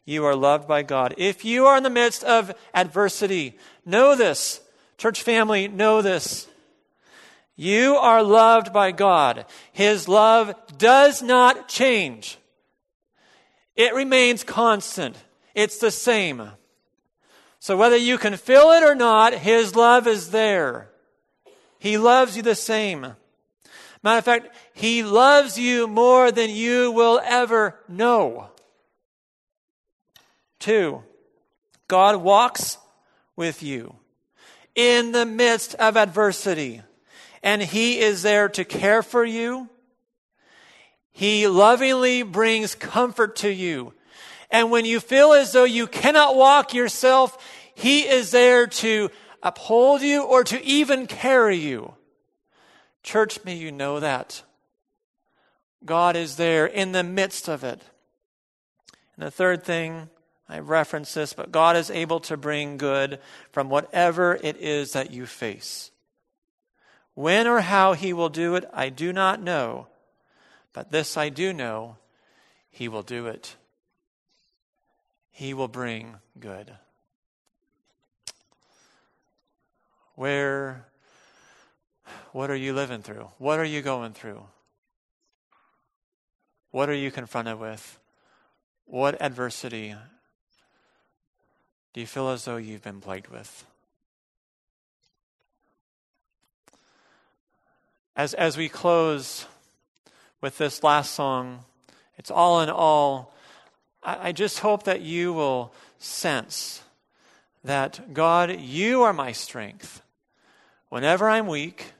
You 0.04 0.24
are 0.24 0.36
loved 0.36 0.68
by 0.68 0.82
God. 0.82 1.14
If 1.16 1.44
you 1.44 1.66
are 1.66 1.76
in 1.76 1.82
the 1.82 1.90
midst 1.90 2.24
of 2.24 2.54
adversity, 2.74 3.56
know 3.86 4.16
this. 4.16 4.60
Church 4.98 5.22
family, 5.22 5.68
know 5.68 6.02
this. 6.02 6.48
You 7.56 7.96
are 7.96 8.22
loved 8.22 8.72
by 8.72 8.92
God. 8.92 9.46
His 9.72 10.08
love 10.08 10.54
does 10.76 11.22
not 11.22 11.68
change. 11.68 12.38
It 13.76 13.94
remains 13.94 14.44
constant. 14.44 15.16
It's 15.54 15.78
the 15.78 15.90
same. 15.90 16.50
So 17.58 17.76
whether 17.76 17.96
you 17.96 18.18
can 18.18 18.36
feel 18.36 18.70
it 18.72 18.82
or 18.82 18.94
not, 18.94 19.34
His 19.34 19.76
love 19.76 20.06
is 20.06 20.30
there. 20.30 20.90
He 21.78 21.96
loves 21.96 22.36
you 22.36 22.42
the 22.42 22.54
same. 22.54 23.14
Matter 24.02 24.18
of 24.18 24.24
fact, 24.24 24.56
He 24.74 25.02
loves 25.02 25.58
you 25.58 25.86
more 25.86 26.32
than 26.32 26.50
you 26.50 26.90
will 26.90 27.20
ever 27.24 27.78
know. 27.88 28.50
Two, 30.58 31.02
God 31.88 32.16
walks 32.16 32.78
with 33.36 33.62
you 33.62 33.94
in 34.74 35.12
the 35.12 35.26
midst 35.26 35.74
of 35.76 35.96
adversity, 35.96 36.82
and 37.42 37.62
He 37.62 38.00
is 38.00 38.22
there 38.22 38.48
to 38.50 38.64
care 38.64 39.02
for 39.02 39.24
you. 39.24 39.68
He 41.12 41.46
lovingly 41.46 42.22
brings 42.22 42.74
comfort 42.74 43.36
to 43.36 43.52
you. 43.52 43.92
And 44.50 44.70
when 44.70 44.84
you 44.84 45.00
feel 45.00 45.32
as 45.32 45.52
though 45.52 45.64
you 45.64 45.86
cannot 45.86 46.36
walk 46.36 46.74
yourself, 46.74 47.36
He 47.74 48.08
is 48.08 48.30
there 48.30 48.66
to 48.66 49.10
uphold 49.42 50.02
you 50.02 50.22
or 50.22 50.44
to 50.44 50.62
even 50.64 51.06
carry 51.06 51.56
you. 51.56 51.94
Church, 53.02 53.44
may 53.44 53.54
you 53.54 53.72
know 53.72 54.00
that. 54.00 54.42
God 55.84 56.16
is 56.16 56.36
there 56.36 56.66
in 56.66 56.92
the 56.92 57.02
midst 57.02 57.48
of 57.48 57.64
it. 57.64 57.82
And 59.16 59.26
the 59.26 59.30
third 59.30 59.64
thing, 59.64 60.08
I 60.48 60.58
reference 60.60 61.14
this, 61.14 61.32
but 61.32 61.52
God 61.52 61.76
is 61.76 61.90
able 61.90 62.20
to 62.20 62.36
bring 62.36 62.76
good 62.76 63.18
from 63.50 63.68
whatever 63.68 64.38
it 64.42 64.56
is 64.58 64.92
that 64.92 65.10
you 65.10 65.26
face. 65.26 65.90
When 67.14 67.46
or 67.46 67.60
how 67.60 67.92
He 67.92 68.12
will 68.12 68.28
do 68.28 68.54
it, 68.54 68.64
I 68.72 68.88
do 68.88 69.12
not 69.12 69.42
know. 69.42 69.88
But 70.72 70.90
this 70.90 71.16
I 71.16 71.28
do 71.28 71.52
know 71.52 71.96
He 72.70 72.88
will 72.88 73.02
do 73.02 73.26
it. 73.26 73.56
He 75.30 75.54
will 75.54 75.68
bring 75.68 76.16
good. 76.38 76.72
Where, 80.14 80.86
what 82.32 82.50
are 82.50 82.56
you 82.56 82.72
living 82.72 83.02
through? 83.02 83.28
What 83.38 83.58
are 83.58 83.64
you 83.64 83.82
going 83.82 84.12
through? 84.12 84.42
What 86.70 86.88
are 86.88 86.94
you 86.94 87.10
confronted 87.10 87.58
with? 87.58 87.98
What 88.86 89.20
adversity 89.20 89.94
do 91.92 92.00
you 92.00 92.06
feel 92.06 92.30
as 92.30 92.44
though 92.44 92.56
you've 92.56 92.82
been 92.82 93.00
plagued 93.00 93.28
with? 93.28 93.64
As, 98.16 98.34
as 98.34 98.56
we 98.56 98.68
close 98.68 99.46
with 100.40 100.58
this 100.58 100.82
last 100.82 101.12
song, 101.12 101.60
it's 102.16 102.30
all 102.30 102.60
in 102.60 102.68
all. 102.68 103.34
I, 104.02 104.28
I 104.28 104.32
just 104.32 104.58
hope 104.58 104.84
that 104.84 105.00
you 105.00 105.32
will 105.32 105.72
sense 105.98 106.82
that 107.64 108.12
God, 108.12 108.60
you 108.60 109.02
are 109.02 109.12
my 109.12 109.32
strength. 109.32 110.02
Whenever 110.88 111.28
I'm 111.28 111.46
weak, 111.46 111.92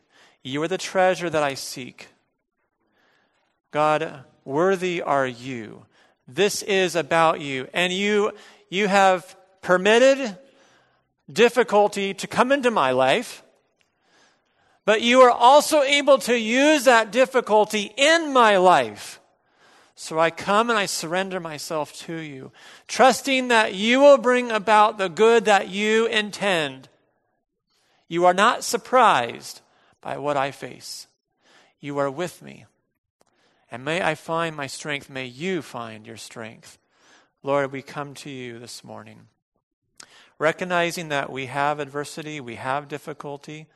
you 0.43 0.63
are 0.63 0.69
the 0.69 0.79
treasure 0.79 1.31
that 1.31 1.43
I 1.43 1.55
seek. 1.55 2.09
God, 3.71 4.25
worthy 4.45 5.01
are 5.01 5.27
you. 5.27 5.87
This 6.27 6.63
is 6.63 6.97
about 6.97 7.41
you. 7.41 7.69
And 7.73 7.93
you, 7.93 8.33
you 8.69 8.89
have 8.89 9.37
permitted 9.61 10.37
difficulty 11.33 12.15
to 12.15 12.27
come 12.27 12.53
into 12.53 12.71
my 12.71 12.91
life, 12.91 13.43
but 14.85 15.01
you 15.01 15.21
are 15.21 15.31
also 15.31 15.83
able 15.83 16.19
to 16.19 16.39
use 16.39 16.85
that 16.85 17.13
difficulty 17.13 17.93
in 17.97 18.33
my 18.33 18.57
life. 18.57 19.21
So 19.95 20.19
I 20.19 20.31
come 20.31 20.69
and 20.69 20.79
I 20.79 20.87
surrender 20.87 21.39
myself 21.39 21.93
to 22.01 22.17
you, 22.17 22.51
trusting 22.89 23.49
that 23.49 23.75
you 23.75 24.01
will 24.01 24.19
bring 24.19 24.51
about 24.51 24.99
the 24.99 25.09
good 25.09 25.45
that 25.45 25.69
you 25.69 26.07
intend. 26.07 26.89
You 28.09 28.27
are 28.27 28.35
not 28.35 28.65
surprised 28.65 29.61
by 30.03 30.19
what 30.19 30.37
I 30.37 30.51
face. 30.51 31.07
You 31.81 31.97
are 31.99 32.11
with 32.11 32.43
me. 32.43 32.67
And 33.71 33.85
may 33.85 34.03
I 34.03 34.15
find 34.15 34.55
my 34.55 34.67
strength. 34.67 35.09
May 35.09 35.25
you 35.25 35.63
find 35.63 36.07
your 36.07 36.19
strength. 36.19 36.79
Lord, 37.43 37.73
we 37.73 37.81
come 37.81 38.13
to 38.17 38.31
you 38.31 38.59
this 38.59 38.85
morning, 38.85 39.29
recognizing 40.39 41.09
that 41.09 41.33
we 41.33 41.47
have 41.47 41.81
adversity, 41.81 42.41
we 42.41 42.57
have 42.57 42.87
difficulty, 42.87 43.67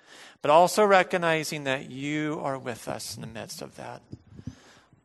but 0.42 0.50
also 0.50 0.84
recognizing 0.84 1.64
that 1.64 1.90
you 1.90 2.38
are 2.42 2.58
with 2.58 2.86
us 2.86 3.16
in 3.16 3.22
the 3.22 3.26
midst 3.26 3.62
of 3.62 3.76
that. 3.76 4.02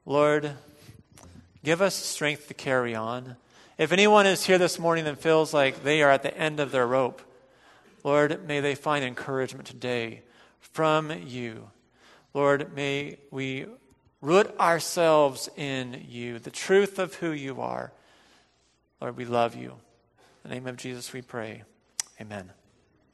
Lord, 0.05 0.51
give 1.63 1.81
us 1.81 1.95
strength 1.95 2.49
to 2.49 2.53
carry 2.53 2.93
on. 2.93 3.35
If 3.77 3.91
anyone 3.91 4.27
is 4.27 4.45
here 4.45 4.59
this 4.59 4.77
morning 4.77 5.05
that 5.05 5.17
feels 5.17 5.53
like 5.53 5.83
they 5.83 6.03
are 6.03 6.11
at 6.11 6.21
the 6.21 6.37
end 6.37 6.59
of 6.59 6.71
their 6.71 6.85
rope, 6.85 7.21
Lord, 8.03 8.47
may 8.47 8.59
they 8.59 8.75
find 8.75 9.03
encouragement 9.03 9.67
today 9.67 10.21
from 10.61 11.11
you. 11.11 11.69
Lord, 12.33 12.73
may 12.73 13.17
we 13.29 13.65
root 14.21 14.55
ourselves 14.59 15.49
in 15.57 16.05
you, 16.07 16.39
the 16.39 16.51
truth 16.51 16.99
of 16.99 17.15
who 17.15 17.31
you 17.31 17.59
are. 17.61 17.91
Lord, 19.01 19.17
we 19.17 19.25
love 19.25 19.55
you. 19.55 19.71
In 20.43 20.49
the 20.49 20.55
name 20.55 20.67
of 20.67 20.77
Jesus 20.77 21.11
we 21.11 21.21
pray. 21.21 21.63
Amen. 22.19 22.51